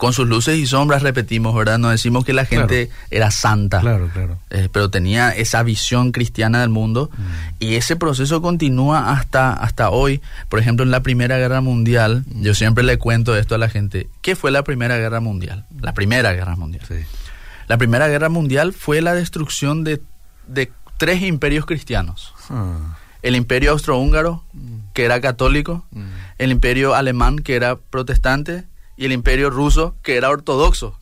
con 0.00 0.14
sus 0.14 0.26
luces 0.26 0.56
y 0.56 0.66
sombras, 0.66 1.02
repetimos, 1.02 1.54
¿verdad? 1.54 1.76
No 1.76 1.90
decimos 1.90 2.24
que 2.24 2.32
la 2.32 2.46
gente 2.46 2.88
era 3.10 3.30
santa. 3.30 3.80
Claro, 3.80 4.08
claro. 4.10 4.38
Eh, 4.48 4.70
pero 4.72 4.88
tenía 4.88 5.28
esa 5.28 5.62
visión 5.62 6.10
cristiana 6.10 6.62
del 6.62 6.70
mundo 6.70 7.10
mm. 7.12 7.22
y 7.58 7.74
ese 7.74 7.96
proceso 7.96 8.40
continúa 8.40 9.12
hasta, 9.12 9.52
hasta 9.52 9.90
hoy. 9.90 10.22
Por 10.48 10.58
ejemplo, 10.58 10.86
en 10.86 10.90
la 10.90 11.02
Primera 11.02 11.36
Guerra 11.36 11.60
Mundial, 11.60 12.24
mm. 12.26 12.42
yo 12.42 12.54
siempre 12.54 12.82
le 12.82 12.96
cuento 12.96 13.36
esto 13.36 13.54
a 13.54 13.58
la 13.58 13.68
gente. 13.68 14.08
¿Qué 14.22 14.36
fue 14.36 14.50
la 14.50 14.64
Primera 14.64 14.96
Guerra 14.96 15.20
Mundial? 15.20 15.66
La 15.82 15.92
Primera 15.92 16.32
Guerra 16.32 16.56
Mundial. 16.56 16.82
Sí. 16.88 16.94
La 17.68 17.76
Primera 17.76 18.08
Guerra 18.08 18.30
Mundial 18.30 18.72
fue 18.72 19.02
la 19.02 19.12
destrucción 19.12 19.84
de, 19.84 20.00
tres 20.96 21.20
imperios 21.20 21.66
cristianos. 21.66 22.32
Ah. 22.48 22.96
El 23.20 23.36
imperio 23.36 23.72
austrohúngaro, 23.72 24.44
mm. 24.54 24.76
que 24.94 25.04
era 25.04 25.20
católico, 25.20 25.84
el 26.38 26.52
imperio 26.52 26.94
alemán, 26.94 27.40
que 27.40 27.54
era 27.54 27.76
protestante, 27.76 28.64
y 29.00 29.06
el 29.06 29.12
imperio 29.12 29.48
ruso, 29.48 29.96
que 30.02 30.16
era 30.16 30.28
ortodoxo. 30.28 30.94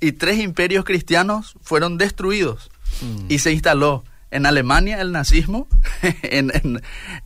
Y 0.00 0.12
tres 0.12 0.38
imperios 0.38 0.84
cristianos 0.84 1.56
fueron 1.62 1.98
destruidos 1.98 2.70
mm. 3.02 3.26
y 3.28 3.40
se 3.40 3.50
instaló 3.52 4.04
en 4.30 4.46
Alemania 4.46 5.00
el 5.00 5.10
nazismo, 5.10 5.66
en, 6.22 6.52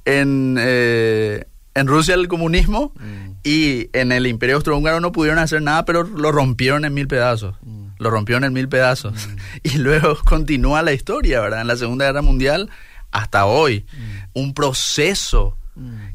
en, 0.06 0.56
eh, 0.58 1.44
en, 1.74 1.86
Rusia 1.86 2.14
el 2.14 2.26
comunismo 2.26 2.94
mm. 2.98 3.30
y 3.44 3.90
en 3.92 4.10
el 4.10 4.26
imperio 4.26 4.56
austrohúngaro 4.56 5.00
no 5.00 5.12
pudieron 5.12 5.38
hacer 5.38 5.60
nada, 5.60 5.84
pero 5.84 6.04
lo 6.04 6.32
rompieron 6.32 6.86
en 6.86 6.94
mil 6.94 7.06
pedazos. 7.06 7.56
Mm. 7.60 7.88
Lo 7.98 8.10
rompieron 8.10 8.44
en 8.44 8.54
mil 8.54 8.68
pedazos. 8.68 9.28
Y 9.62 9.76
luego 9.76 10.16
continúa 10.24 10.80
la 10.82 10.94
historia, 10.94 11.42
¿verdad? 11.42 11.60
En 11.60 11.66
la 11.66 11.76
Segunda 11.76 12.06
Guerra 12.06 12.22
Mundial 12.22 12.70
hasta 13.10 13.44
hoy. 13.44 13.84
Un 14.32 14.54
proceso 14.54 15.57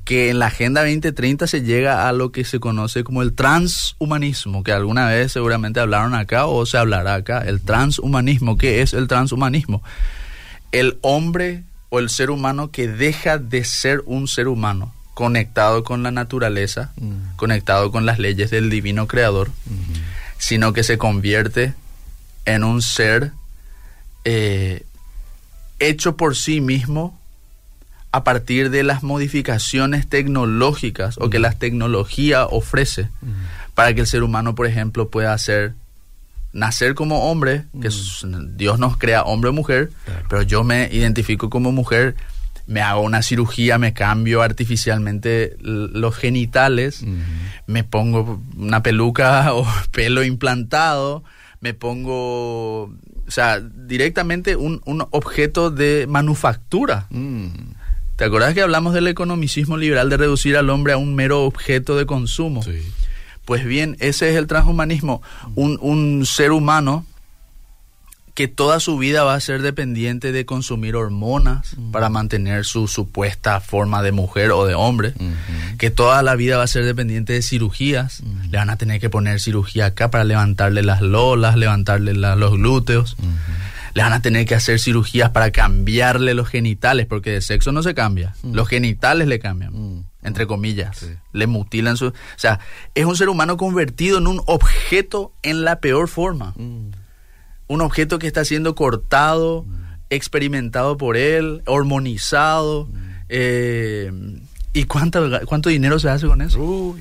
que 0.06 0.30
en 0.30 0.40
la 0.40 0.48
Agenda 0.48 0.82
2030 0.82 1.48
se 1.48 1.62
llega 1.62 2.08
a 2.08 2.14
lo 2.14 2.32
que 2.32 2.44
se 2.44 2.60
conoce 2.60 3.04
como 3.04 3.22
el 3.22 3.34
transhumanismo, 3.34 4.64
que 4.64 4.72
alguna 4.72 5.08
vez 5.08 5.32
seguramente 5.32 5.80
hablaron 5.80 6.14
acá 6.14 6.46
o 6.46 6.66
se 6.66 6.78
hablará 6.78 7.16
acá. 7.16 7.40
El 7.40 7.62
transhumanismo, 7.62 8.58
¿qué 8.58 8.82
es 8.82 8.94
el 8.94 9.08
transhumanismo? 9.08 9.82
El 10.72 10.98
hombre 11.02 11.64
o 11.90 12.00
el 12.00 12.10
ser 12.10 12.32
humano 12.32 12.72
que 12.72 12.88
deja 12.88 13.38
de 13.38 13.64
ser 13.64 14.02
un 14.06 14.28
ser 14.28 14.48
humano 14.48 14.94
conectado 15.14 15.84
con 15.84 16.04
la 16.04 16.12
naturaleza, 16.12 16.92
mm. 16.98 17.36
conectado 17.36 17.92
con 17.92 18.06
las 18.06 18.20
leyes 18.20 18.50
del 18.52 18.70
divino 18.70 19.08
creador, 19.08 19.52
sino 20.38 20.74
que 20.74 20.84
se 20.84 20.98
convierte 20.98 21.76
en 22.46 22.64
un 22.64 22.82
ser 22.82 23.32
eh, 24.26 24.86
hecho 25.80 26.18
por 26.18 26.36
sí 26.36 26.62
mismo 26.62 27.20
a 28.14 28.24
partir 28.24 28.70
de 28.70 28.84
las 28.84 29.02
modificaciones 29.02 30.08
tecnológicas 30.08 31.18
o 31.18 31.32
que 31.32 31.40
la 31.40 31.52
tecnología 31.52 32.46
ofrece 32.46 33.10
para 33.74 33.96
que 33.96 34.02
el 34.02 34.08
ser 34.08 34.22
humano, 34.22 34.54
por 34.54 34.68
ejemplo, 34.68 35.10
pueda 35.10 35.34
hacer 35.34 35.74
nacer 36.52 36.94
como 36.94 37.32
hombre, 37.32 37.66
que 37.82 37.90
Dios 38.56 38.78
nos 38.78 38.98
crea 38.98 39.24
hombre 39.24 39.50
o 39.50 39.54
mujer, 39.54 39.92
pero 40.30 40.44
yo 40.44 40.64
me 40.64 40.90
identifico 40.92 41.50
como 41.50 41.72
mujer, 41.72 42.16
me 42.68 42.82
hago 42.82 43.02
una 43.02 43.24
cirugía, 43.24 43.80
me 43.80 43.94
cambio 43.94 44.44
artificialmente 44.44 45.58
los 45.60 46.16
genitales, 46.16 47.04
me 47.66 47.84
pongo 47.84 48.40
una 48.56 48.84
peluca 48.84 49.54
o 49.56 49.66
pelo 49.90 50.24
implantado, 50.24 51.24
me 51.62 51.74
pongo, 51.74 52.84
o 52.84 53.32
sea, 53.32 53.60
directamente 53.60 54.56
un, 54.56 54.84
un 54.86 55.04
objeto 55.10 55.72
de 55.72 56.06
manufactura. 56.08 57.08
Mm. 57.10 57.73
¿Te 58.16 58.26
acuerdas 58.26 58.54
que 58.54 58.62
hablamos 58.62 58.94
del 58.94 59.08
economicismo 59.08 59.78
liberal 59.78 60.10
de 60.10 60.18
reducir 60.18 60.56
al 60.58 60.70
hombre 60.70 60.94
a 60.94 60.98
un 60.98 61.16
mero 61.16 61.44
objeto 61.44 61.96
de 61.96 62.06
consumo? 62.06 62.64
Sí. 62.64 62.82
Pues 63.46 63.66
bien, 63.66 63.98
ese 64.00 64.30
es 64.30 64.38
el 64.38 64.48
transhumanismo. 64.48 65.22
Un, 65.56 65.78
un 65.82 66.26
ser 66.26 66.52
humano 66.52 67.06
que 68.34 68.48
toda 68.48 68.80
su 68.80 68.98
vida 68.98 69.24
va 69.24 69.36
a 69.36 69.40
ser 69.40 69.62
dependiente 69.62 70.32
de 70.32 70.46
consumir 70.46 70.96
hormonas 70.96 71.76
para 71.92 72.10
mantener 72.10 72.66
su 72.66 72.88
supuesta 72.88 73.60
forma 73.60 74.02
de 74.02 74.12
mujer 74.12 74.52
o 74.52 74.66
de 74.66 74.74
hombre, 74.74 75.14
que 75.78 75.92
toda 75.92 76.24
la 76.24 76.36
vida 76.36 76.58
va 76.58 76.64
a 76.64 76.68
ser 76.68 76.84
dependiente 76.84 77.34
de 77.34 77.44
cirugías, 77.44 78.24
le 78.50 78.58
van 78.58 78.72
a 78.72 78.78
tener 78.78 79.00
que 79.00 79.10
poner 79.10 79.40
cirugía 79.40 79.88
acá 79.88 80.10
para 80.10 80.24
levantarle 80.24 80.82
las 80.82 81.02
lolas, 81.02 81.58
levantarle 81.58 82.14
los 82.14 82.54
glúteos, 82.54 83.16
le 83.94 84.04
van 84.04 84.14
a 84.14 84.22
tener 84.22 84.46
que 84.46 84.56
hacer 84.56 84.80
cirugías 84.80 85.30
para 85.32 85.52
cambiarle 85.52 86.34
los 86.34 86.48
genitales, 86.48 87.06
porque 87.06 87.32
de 87.32 87.42
sexo 87.42 87.72
no 87.72 87.84
se 87.84 87.94
cambia, 87.94 88.36
los 88.44 88.68
genitales 88.68 89.28
le 89.28 89.40
cambian 89.40 90.04
entre 90.24 90.48
comillas. 90.48 91.06
Le 91.32 91.48
mutilan 91.48 91.98
su... 91.98 92.08
O 92.08 92.14
sea, 92.38 92.60
es 92.96 93.06
un 93.06 93.16
ser 93.16 93.30
humano 93.30 93.58
convertido 93.58 94.18
en 94.18 94.28
un 94.28 94.42
objeto 94.46 95.34
en 95.44 95.64
la 95.64 95.80
peor 95.80 96.08
forma. 96.08 96.54
Mm. 96.56 96.92
Un 97.68 97.82
objeto 97.82 98.20
que 98.20 98.28
está 98.28 98.46
siendo 98.46 98.76
cortado, 98.76 99.64
mm. 99.64 99.74
experimentado 100.10 100.98
por 100.98 101.18
él, 101.18 101.62
hormonizado. 101.66 102.86
Mm. 102.86 102.98
Eh, 103.30 104.12
¿Y 104.76 104.86
cuánto, 104.86 105.30
cuánto 105.46 105.70
dinero 105.70 106.00
se 106.00 106.10
hace 106.10 106.26
con 106.26 106.42
eso? 106.42 106.96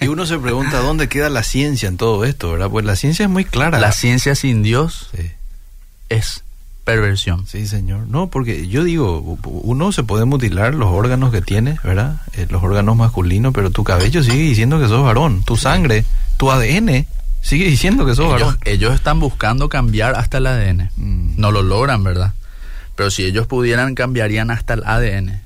Y 0.00 0.08
uno 0.08 0.26
se 0.26 0.38
pregunta 0.38 0.80
dónde 0.80 1.08
queda 1.08 1.30
la 1.30 1.42
ciencia 1.42 1.88
en 1.88 1.96
todo 1.96 2.24
esto, 2.24 2.52
¿verdad? 2.52 2.68
Pues 2.68 2.84
la 2.84 2.96
ciencia 2.96 3.24
es 3.24 3.30
muy 3.30 3.46
clara. 3.46 3.78
La 3.78 3.92
ciencia 3.92 4.34
sin 4.34 4.62
Dios 4.62 5.08
es 6.08 6.44
perversión. 6.84 7.46
Sí, 7.46 7.66
señor. 7.66 8.06
No, 8.08 8.28
porque 8.28 8.68
yo 8.68 8.84
digo, 8.84 9.20
uno 9.44 9.92
se 9.92 10.02
puede 10.02 10.24
mutilar 10.24 10.74
los 10.74 10.88
órganos 10.88 11.30
que 11.30 11.40
tiene, 11.40 11.78
¿verdad? 11.84 12.20
Eh, 12.34 12.46
los 12.50 12.62
órganos 12.62 12.96
masculinos, 12.96 13.52
pero 13.54 13.70
tu 13.70 13.84
cabello 13.84 14.22
sigue 14.22 14.42
diciendo 14.42 14.80
que 14.80 14.88
sos 14.88 15.04
varón. 15.04 15.42
Tu 15.44 15.56
sangre, 15.56 16.04
tu 16.36 16.50
ADN 16.50 17.06
sigue 17.40 17.66
diciendo 17.66 18.06
que 18.06 18.14
sos 18.14 18.30
varón. 18.30 18.58
Ellos 18.64 18.94
están 18.94 19.20
buscando 19.20 19.68
cambiar 19.68 20.14
hasta 20.16 20.38
el 20.38 20.46
ADN. 20.46 20.90
Mm. 20.96 21.34
No 21.36 21.52
lo 21.52 21.62
logran, 21.62 22.02
¿verdad? 22.02 22.34
Pero 22.96 23.10
si 23.10 23.24
ellos 23.24 23.46
pudieran, 23.46 23.94
cambiarían 23.94 24.50
hasta 24.50 24.74
el 24.74 24.84
ADN. 24.84 25.40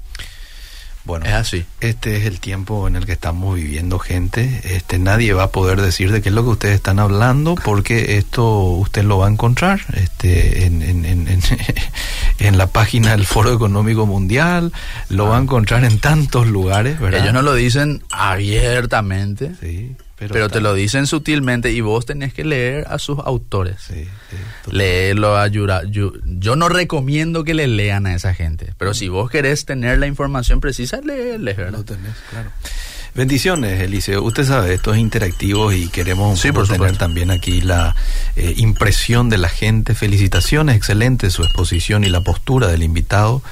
Bueno, 1.06 1.24
es 1.24 1.32
así. 1.32 1.64
Este 1.80 2.16
es 2.16 2.26
el 2.26 2.40
tiempo 2.40 2.88
en 2.88 2.96
el 2.96 3.06
que 3.06 3.12
estamos 3.12 3.54
viviendo, 3.54 4.00
gente. 4.00 4.60
Este, 4.64 4.98
nadie 4.98 5.32
va 5.32 5.44
a 5.44 5.50
poder 5.50 5.80
decir 5.80 6.10
de 6.10 6.20
qué 6.20 6.30
es 6.30 6.34
lo 6.34 6.42
que 6.42 6.50
ustedes 6.50 6.74
están 6.74 6.98
hablando, 6.98 7.54
porque 7.54 8.18
esto 8.18 8.60
usted 8.70 9.04
lo 9.04 9.18
va 9.18 9.28
a 9.28 9.30
encontrar 9.30 9.80
este, 9.94 10.66
en, 10.66 10.82
en, 10.82 11.04
en, 11.04 11.28
en 12.38 12.58
la 12.58 12.66
página 12.66 13.12
del 13.12 13.24
Foro 13.24 13.52
Económico 13.52 14.04
Mundial, 14.04 14.72
lo 15.08 15.28
va 15.28 15.38
a 15.38 15.40
encontrar 15.40 15.84
en 15.84 16.00
tantos 16.00 16.48
lugares. 16.48 16.98
¿verdad? 16.98 17.22
Ellos 17.22 17.32
no 17.32 17.42
lo 17.42 17.54
dicen 17.54 18.02
abiertamente. 18.10 19.52
Sí. 19.60 19.94
Pero, 20.16 20.48
te 20.48 20.60
lo 20.62 20.72
dicen 20.72 21.06
sutilmente 21.06 21.72
y 21.72 21.82
vos 21.82 22.06
tenés 22.06 22.32
que 22.32 22.42
leer 22.42 22.86
a 22.88 22.98
sus 22.98 23.18
autores. 23.18 23.76
Sí, 23.86 24.08
Leerlo, 24.70 25.36
ayudar. 25.36 25.86
Yo, 25.90 26.12
yo, 26.24 26.56
no 26.56 26.70
recomiendo 26.70 27.44
que 27.44 27.52
le 27.52 27.66
lean 27.66 28.06
a 28.06 28.14
esa 28.14 28.32
gente, 28.32 28.72
pero 28.78 28.94
si 28.94 29.08
vos 29.08 29.30
querés 29.30 29.66
tener 29.66 29.98
la 29.98 30.06
información 30.06 30.60
precisa, 30.60 31.00
leerles, 31.02 31.56
¿verdad? 31.58 31.78
Lo 31.78 31.84
tenés, 31.84 32.14
claro. 32.30 32.50
Bendiciones, 33.16 33.80
Eliseo. 33.80 34.22
Usted 34.22 34.44
sabe, 34.44 34.74
esto 34.74 34.92
es 34.92 35.00
interactivo 35.00 35.72
y 35.72 35.88
queremos 35.88 36.38
sí, 36.38 36.50
tener 36.68 36.98
también 36.98 37.30
aquí 37.30 37.62
la 37.62 37.96
eh, 38.36 38.52
impresión 38.58 39.30
de 39.30 39.38
la 39.38 39.48
gente. 39.48 39.94
Felicitaciones, 39.94 40.76
excelente 40.76 41.30
su 41.30 41.42
exposición 41.42 42.04
y 42.04 42.10
la 42.10 42.20
postura 42.20 42.68
del 42.68 42.82
invitado. 42.82 43.42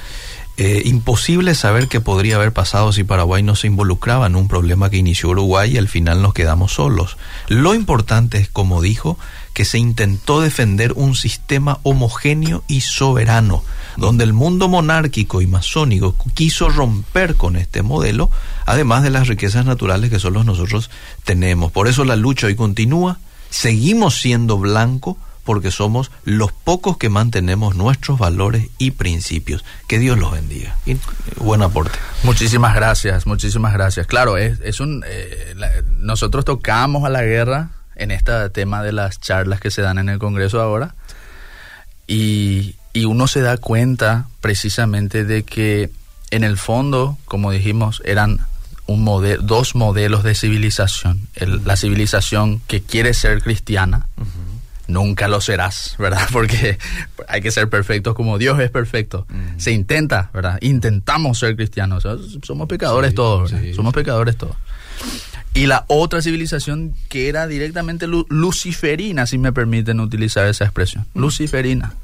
Eh, 0.56 0.82
imposible 0.84 1.56
saber 1.56 1.88
qué 1.88 2.00
podría 2.00 2.36
haber 2.36 2.52
pasado 2.52 2.92
si 2.92 3.02
Paraguay 3.02 3.42
no 3.42 3.56
se 3.56 3.66
involucraba 3.66 4.28
en 4.28 4.36
un 4.36 4.46
problema 4.46 4.88
que 4.88 4.98
inició 4.98 5.30
Uruguay 5.30 5.72
y 5.74 5.78
al 5.78 5.88
final 5.88 6.22
nos 6.22 6.32
quedamos 6.32 6.74
solos. 6.74 7.16
Lo 7.48 7.74
importante 7.74 8.38
es, 8.38 8.48
como 8.50 8.80
dijo, 8.80 9.18
que 9.52 9.64
se 9.64 9.78
intentó 9.78 10.40
defender 10.40 10.92
un 10.94 11.16
sistema 11.16 11.80
homogéneo 11.82 12.62
y 12.68 12.82
soberano, 12.82 13.64
donde 13.96 14.22
el 14.22 14.32
mundo 14.32 14.68
monárquico 14.68 15.42
y 15.42 15.48
masónico 15.48 16.14
quiso 16.34 16.68
romper 16.68 17.34
con 17.34 17.56
este 17.56 17.82
modelo, 17.82 18.30
además 18.64 19.02
de 19.02 19.10
las 19.10 19.26
riquezas 19.26 19.66
naturales 19.66 20.08
que 20.08 20.20
solo 20.20 20.44
nosotros 20.44 20.88
tenemos. 21.24 21.72
Por 21.72 21.88
eso 21.88 22.04
la 22.04 22.14
lucha 22.14 22.46
hoy 22.46 22.54
continúa, 22.54 23.18
seguimos 23.50 24.20
siendo 24.20 24.58
blanco, 24.58 25.18
porque 25.44 25.70
somos 25.70 26.10
los 26.24 26.52
pocos 26.52 26.96
que 26.96 27.08
mantenemos 27.08 27.76
nuestros 27.76 28.18
valores 28.18 28.68
y 28.78 28.92
principios. 28.92 29.64
Que 29.86 29.98
Dios 29.98 30.18
los 30.18 30.32
bendiga. 30.32 30.76
Y 30.86 30.96
buen 31.36 31.62
aporte. 31.62 31.98
Muchísimas 32.22 32.74
gracias, 32.74 33.26
muchísimas 33.26 33.72
gracias. 33.72 34.06
Claro, 34.06 34.36
es, 34.36 34.60
es 34.60 34.80
un 34.80 35.04
eh, 35.06 35.54
nosotros 35.98 36.44
tocamos 36.44 37.04
a 37.04 37.10
la 37.10 37.22
guerra 37.22 37.70
en 37.94 38.10
este 38.10 38.50
tema 38.50 38.82
de 38.82 38.92
las 38.92 39.20
charlas 39.20 39.60
que 39.60 39.70
se 39.70 39.82
dan 39.82 39.98
en 39.98 40.08
el 40.08 40.18
Congreso 40.18 40.60
ahora 40.60 40.94
y, 42.06 42.76
y 42.92 43.04
uno 43.04 43.28
se 43.28 43.40
da 43.40 43.56
cuenta 43.56 44.26
precisamente 44.40 45.24
de 45.24 45.44
que 45.44 45.90
en 46.30 46.42
el 46.42 46.56
fondo, 46.56 47.16
como 47.26 47.52
dijimos, 47.52 48.02
eran 48.04 48.46
un 48.86 49.02
modelo, 49.02 49.42
dos 49.42 49.74
modelos 49.74 50.22
de 50.24 50.34
civilización. 50.34 51.28
la 51.64 51.76
civilización 51.76 52.60
que 52.66 52.82
quiere 52.82 53.14
ser 53.14 53.42
cristiana, 53.42 54.08
nunca 54.86 55.28
lo 55.28 55.40
serás, 55.40 55.96
¿verdad? 55.98 56.26
Porque 56.32 56.78
hay 57.28 57.40
que 57.40 57.50
ser 57.50 57.68
perfectos 57.68 58.14
como 58.14 58.38
Dios 58.38 58.58
es 58.60 58.70
perfecto. 58.70 59.26
Se 59.56 59.72
intenta, 59.72 60.30
¿verdad? 60.32 60.58
Intentamos 60.60 61.38
ser 61.38 61.56
cristianos. 61.56 62.06
Somos 62.42 62.68
pecadores 62.68 63.14
todos, 63.14 63.52
Somos 63.74 63.94
pecadores 63.94 64.36
todos. 64.36 64.56
Y 65.54 65.66
la 65.66 65.84
otra 65.86 66.20
civilización 66.20 66.94
que 67.08 67.28
era 67.28 67.46
directamente 67.46 68.06
luciferina, 68.08 69.26
si 69.26 69.38
me 69.38 69.52
permiten 69.52 70.00
utilizar 70.00 70.46
esa 70.46 70.64
expresión. 70.64 71.06
Luciferina. 71.14 71.94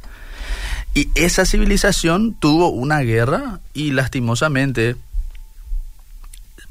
Y 0.94 1.08
esa 1.14 1.44
civilización 1.44 2.34
tuvo 2.34 2.70
una 2.70 3.00
guerra 3.00 3.60
y 3.74 3.92
lastimosamente 3.92 4.96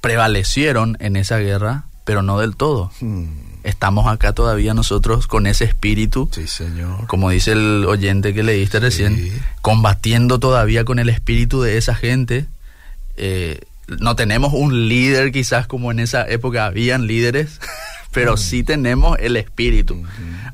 prevalecieron 0.02 0.98
en 1.00 1.16
esa 1.16 1.38
guerra, 1.38 1.86
pero 2.06 2.22
no 2.22 2.40
del 2.40 2.56
todo. 2.56 2.92
Hmm 3.02 3.49
estamos 3.64 4.08
acá 4.08 4.34
todavía 4.34 4.74
nosotros 4.74 5.28
con 5.28 5.48
ese 5.48 5.66
espíritu. 5.66 6.30
Sí, 6.32 6.48
señor. 6.48 7.08
Como 7.08 7.30
dice 7.30 7.52
el 7.52 7.86
oyente 7.86 8.34
que 8.34 8.44
leíste 8.44 8.80
recién, 8.80 9.42
combatiendo 9.62 10.40
todavía 10.40 10.86
con 10.86 11.00
el 11.00 11.10
espíritu 11.10 11.62
de 11.62 11.78
esa 11.78 11.96
gente. 11.96 12.46
Eh, 13.18 13.60
no 14.00 14.16
tenemos 14.16 14.54
un 14.54 14.88
líder 14.88 15.32
quizás 15.32 15.68
como 15.68 15.92
en 15.92 16.00
esa 16.00 16.28
época 16.28 16.66
habían 16.66 17.08
líderes, 17.08 17.60
pero 18.12 18.34
mm. 18.34 18.38
sí 18.38 18.64
tenemos 18.64 19.18
el 19.20 19.36
espíritu, 19.36 20.04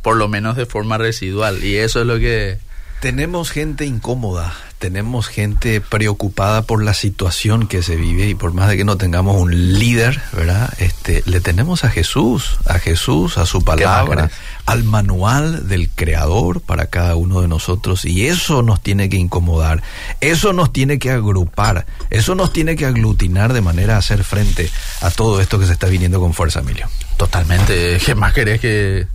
por 0.01 0.15
lo 0.15 0.27
menos 0.27 0.55
de 0.55 0.65
forma 0.65 0.97
residual. 0.97 1.63
Y 1.63 1.75
eso 1.75 2.01
es 2.01 2.07
lo 2.07 2.17
que... 2.17 2.57
Tenemos 3.01 3.51
gente 3.51 3.85
incómoda, 3.85 4.53
tenemos 4.85 5.27
gente 5.27 5.81
preocupada 5.81 6.61
por 6.61 6.83
la 6.83 6.93
situación 6.93 7.67
que 7.67 7.81
se 7.81 7.95
vive 7.95 8.27
y 8.27 8.35
por 8.35 8.53
más 8.53 8.69
de 8.69 8.77
que 8.77 8.83
no 8.83 8.97
tengamos 8.97 9.35
un 9.35 9.79
líder, 9.79 10.21
¿verdad? 10.31 10.71
Este, 10.77 11.23
le 11.25 11.41
tenemos 11.41 11.83
a 11.83 11.89
Jesús, 11.89 12.59
a 12.67 12.77
Jesús, 12.77 13.39
a 13.39 13.47
su 13.47 13.63
palabra, 13.63 14.29
al 14.67 14.83
manual 14.83 15.67
del 15.67 15.89
creador 15.89 16.61
para 16.61 16.85
cada 16.85 17.15
uno 17.15 17.41
de 17.41 17.47
nosotros 17.47 18.05
y 18.05 18.27
eso 18.27 18.61
nos 18.61 18.79
tiene 18.79 19.09
que 19.09 19.17
incomodar, 19.17 19.81
eso 20.21 20.53
nos 20.53 20.71
tiene 20.71 20.99
que 20.99 21.09
agrupar, 21.09 21.87
eso 22.11 22.35
nos 22.35 22.53
tiene 22.53 22.75
que 22.75 22.85
aglutinar 22.85 23.53
de 23.53 23.61
manera 23.61 23.95
a 23.95 23.97
hacer 23.97 24.23
frente 24.23 24.69
a 25.01 25.09
todo 25.09 25.41
esto 25.41 25.57
que 25.57 25.65
se 25.65 25.73
está 25.73 25.87
viniendo 25.87 26.19
con 26.19 26.35
fuerza, 26.35 26.59
Emilio. 26.59 26.87
Totalmente, 27.17 27.97
¿qué 28.05 28.13
más 28.13 28.33
querés 28.33 28.61
que 28.61 29.07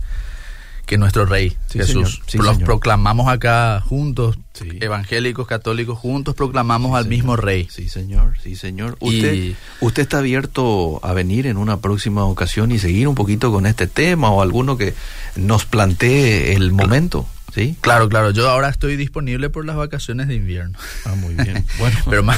que 0.91 0.97
nuestro 0.97 1.25
rey 1.25 1.55
Jesús. 1.71 2.21
Los 2.33 2.57
proclamamos 2.57 3.29
acá 3.29 3.79
juntos, 3.79 4.37
evangélicos, 4.59 5.47
católicos, 5.47 5.97
juntos 5.97 6.35
proclamamos 6.35 6.97
al 6.97 7.07
mismo 7.07 7.37
rey. 7.37 7.65
Sí, 7.71 7.87
señor, 7.87 8.33
sí, 8.43 8.57
señor. 8.57 8.97
¿Usted, 8.99 9.53
¿Usted 9.79 10.01
está 10.01 10.17
abierto 10.17 10.99
a 11.01 11.13
venir 11.13 11.47
en 11.47 11.55
una 11.55 11.77
próxima 11.77 12.25
ocasión 12.25 12.73
y 12.73 12.77
seguir 12.77 13.07
un 13.07 13.15
poquito 13.15 13.53
con 13.53 13.67
este 13.67 13.87
tema 13.87 14.31
o 14.31 14.41
alguno 14.41 14.75
que 14.75 14.93
nos 15.37 15.63
plantee 15.63 16.55
el 16.55 16.73
momento? 16.73 17.25
¿Sí? 17.55 17.77
Claro, 17.79 18.09
claro. 18.09 18.31
Yo 18.31 18.49
ahora 18.49 18.67
estoy 18.67 18.97
disponible 18.97 19.49
por 19.49 19.65
las 19.65 19.77
vacaciones 19.77 20.27
de 20.27 20.35
invierno. 20.35 20.77
Ah, 21.05 21.15
muy 21.15 21.35
bien. 21.35 21.65
Bueno, 21.79 21.97
Pero 22.09 22.23
más, 22.23 22.37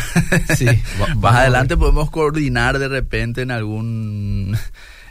Sí, 0.55 0.67
más 1.17 1.35
adelante 1.37 1.75
podemos 1.75 2.11
coordinar 2.11 2.77
de 2.77 2.87
repente 2.87 3.41
en 3.41 3.49
algún 3.49 4.55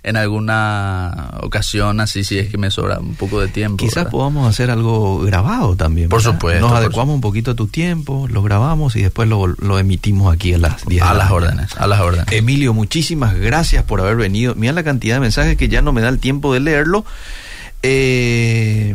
en 0.04 0.16
alguna 0.16 1.30
ocasión 1.42 2.00
así 2.00 2.24
si 2.24 2.38
es 2.38 2.48
que 2.48 2.58
me 2.58 2.70
sobra 2.70 2.98
un 2.98 3.14
poco 3.14 3.40
de 3.40 3.48
tiempo. 3.48 3.76
Quizás 3.76 3.96
¿verdad? 3.96 4.10
podamos 4.10 4.48
hacer 4.48 4.70
algo 4.70 5.20
grabado 5.20 5.76
también. 5.76 6.08
Por 6.08 6.22
supuesto, 6.22 6.60
Nos 6.60 6.72
adecuamos 6.72 7.14
un 7.14 7.20
poquito 7.20 7.52
a 7.52 7.54
tu 7.54 7.68
tiempo, 7.68 8.26
lo 8.28 8.42
grabamos 8.42 8.96
y 8.96 9.02
después 9.02 9.28
lo, 9.28 9.46
lo 9.46 9.78
emitimos 9.78 10.32
aquí 10.32 10.54
a 10.54 10.58
las 10.58 10.84
10 10.86 11.02
de 11.02 11.08
a 11.08 11.12
la 11.12 11.24
las 11.24 11.30
órdenes, 11.30 11.76
a 11.76 11.86
las 11.86 12.00
órdenes. 12.00 12.26
Emilio, 12.32 12.74
muchísimas 12.74 13.34
gracias 13.34 13.84
por 13.84 14.00
haber 14.00 14.16
venido. 14.16 14.54
Mira 14.56 14.72
la 14.72 14.82
cantidad 14.82 15.16
de 15.16 15.20
mensajes 15.20 15.56
que 15.56 15.68
ya 15.68 15.82
no 15.82 15.92
me 15.92 16.00
da 16.00 16.08
el 16.08 16.18
tiempo 16.18 16.52
de 16.52 16.60
leerlo. 16.60 17.04
Eh, 17.82 18.94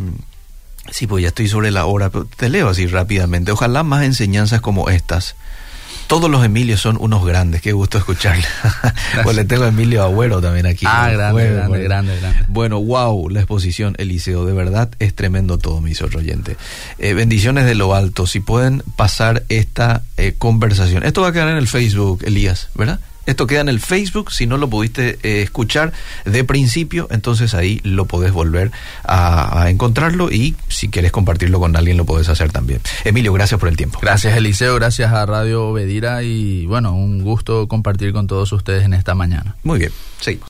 sí, 0.91 1.07
pues 1.07 1.21
ya 1.21 1.29
estoy 1.29 1.47
sobre 1.47 1.71
la 1.71 1.85
hora, 1.85 2.09
pero 2.09 2.25
te 2.25 2.49
leo 2.49 2.67
así 2.69 2.85
rápidamente. 2.85 3.51
Ojalá 3.51 3.83
más 3.83 4.03
enseñanzas 4.03 4.59
como 4.59 4.89
estas. 4.89 5.35
Todos 6.07 6.29
los 6.31 6.43
Emilios 6.45 6.79
son 6.79 6.97
unos 6.99 7.25
grandes, 7.25 7.61
qué 7.61 7.73
gusto 7.73 7.97
escucharle. 7.97 8.45
pues 9.23 9.35
le 9.35 9.43
tengo 9.43 9.65
a 9.65 9.67
Emilio 9.67 10.03
Agüero 10.03 10.41
también 10.41 10.65
aquí. 10.65 10.85
Ah, 10.87 11.09
grande, 11.11 11.33
Bueno, 11.33 11.53
grande, 11.53 11.67
bueno. 11.67 11.83
grande, 11.83 12.19
grande. 12.19 12.39
Bueno, 12.47 12.81
wow, 12.81 13.29
la 13.29 13.39
exposición 13.41 13.93
Eliseo, 13.97 14.45
de 14.45 14.53
verdad 14.53 14.89
es 14.99 15.13
tremendo 15.13 15.57
todo, 15.57 15.81
mis 15.81 16.01
otro 16.01 16.19
oyente. 16.19 16.55
Eh, 16.97 17.13
bendiciones 17.13 17.65
de 17.65 17.75
lo 17.75 17.93
alto, 17.93 18.25
si 18.25 18.39
pueden 18.39 18.83
pasar 18.95 19.43
esta 19.49 20.03
eh, 20.15 20.33
conversación. 20.37 21.03
Esto 21.03 21.21
va 21.23 21.29
a 21.29 21.31
quedar 21.33 21.49
en 21.49 21.57
el 21.57 21.67
Facebook, 21.67 22.23
Elías, 22.25 22.69
¿verdad? 22.75 22.99
Esto 23.27 23.45
queda 23.45 23.61
en 23.61 23.69
el 23.69 23.79
Facebook, 23.79 24.31
si 24.31 24.47
no 24.47 24.57
lo 24.57 24.67
pudiste 24.69 25.19
eh, 25.21 25.43
escuchar 25.43 25.93
de 26.25 26.43
principio, 26.43 27.07
entonces 27.11 27.53
ahí 27.53 27.79
lo 27.83 28.05
podés 28.05 28.31
volver 28.31 28.71
a, 29.03 29.61
a 29.61 29.69
encontrarlo 29.69 30.31
y 30.31 30.55
si 30.67 30.89
quieres 30.89 31.11
compartirlo 31.11 31.59
con 31.59 31.75
alguien 31.75 31.97
lo 31.97 32.05
podés 32.05 32.29
hacer 32.29 32.51
también. 32.51 32.81
Emilio, 33.03 33.33
gracias 33.33 33.59
por 33.59 33.69
el 33.69 33.77
tiempo. 33.77 33.99
Gracias 34.01 34.35
Eliseo, 34.35 34.75
gracias 34.75 35.11
a 35.11 35.25
Radio 35.25 35.67
Obedira 35.67 36.23
y 36.23 36.65
bueno, 36.65 36.93
un 36.93 37.21
gusto 37.21 37.67
compartir 37.67 38.13
con 38.13 38.27
todos 38.27 38.51
ustedes 38.51 38.85
en 38.85 38.93
esta 38.93 39.13
mañana. 39.13 39.55
Muy 39.63 39.79
bien, 39.79 39.91
seguimos. 40.19 40.45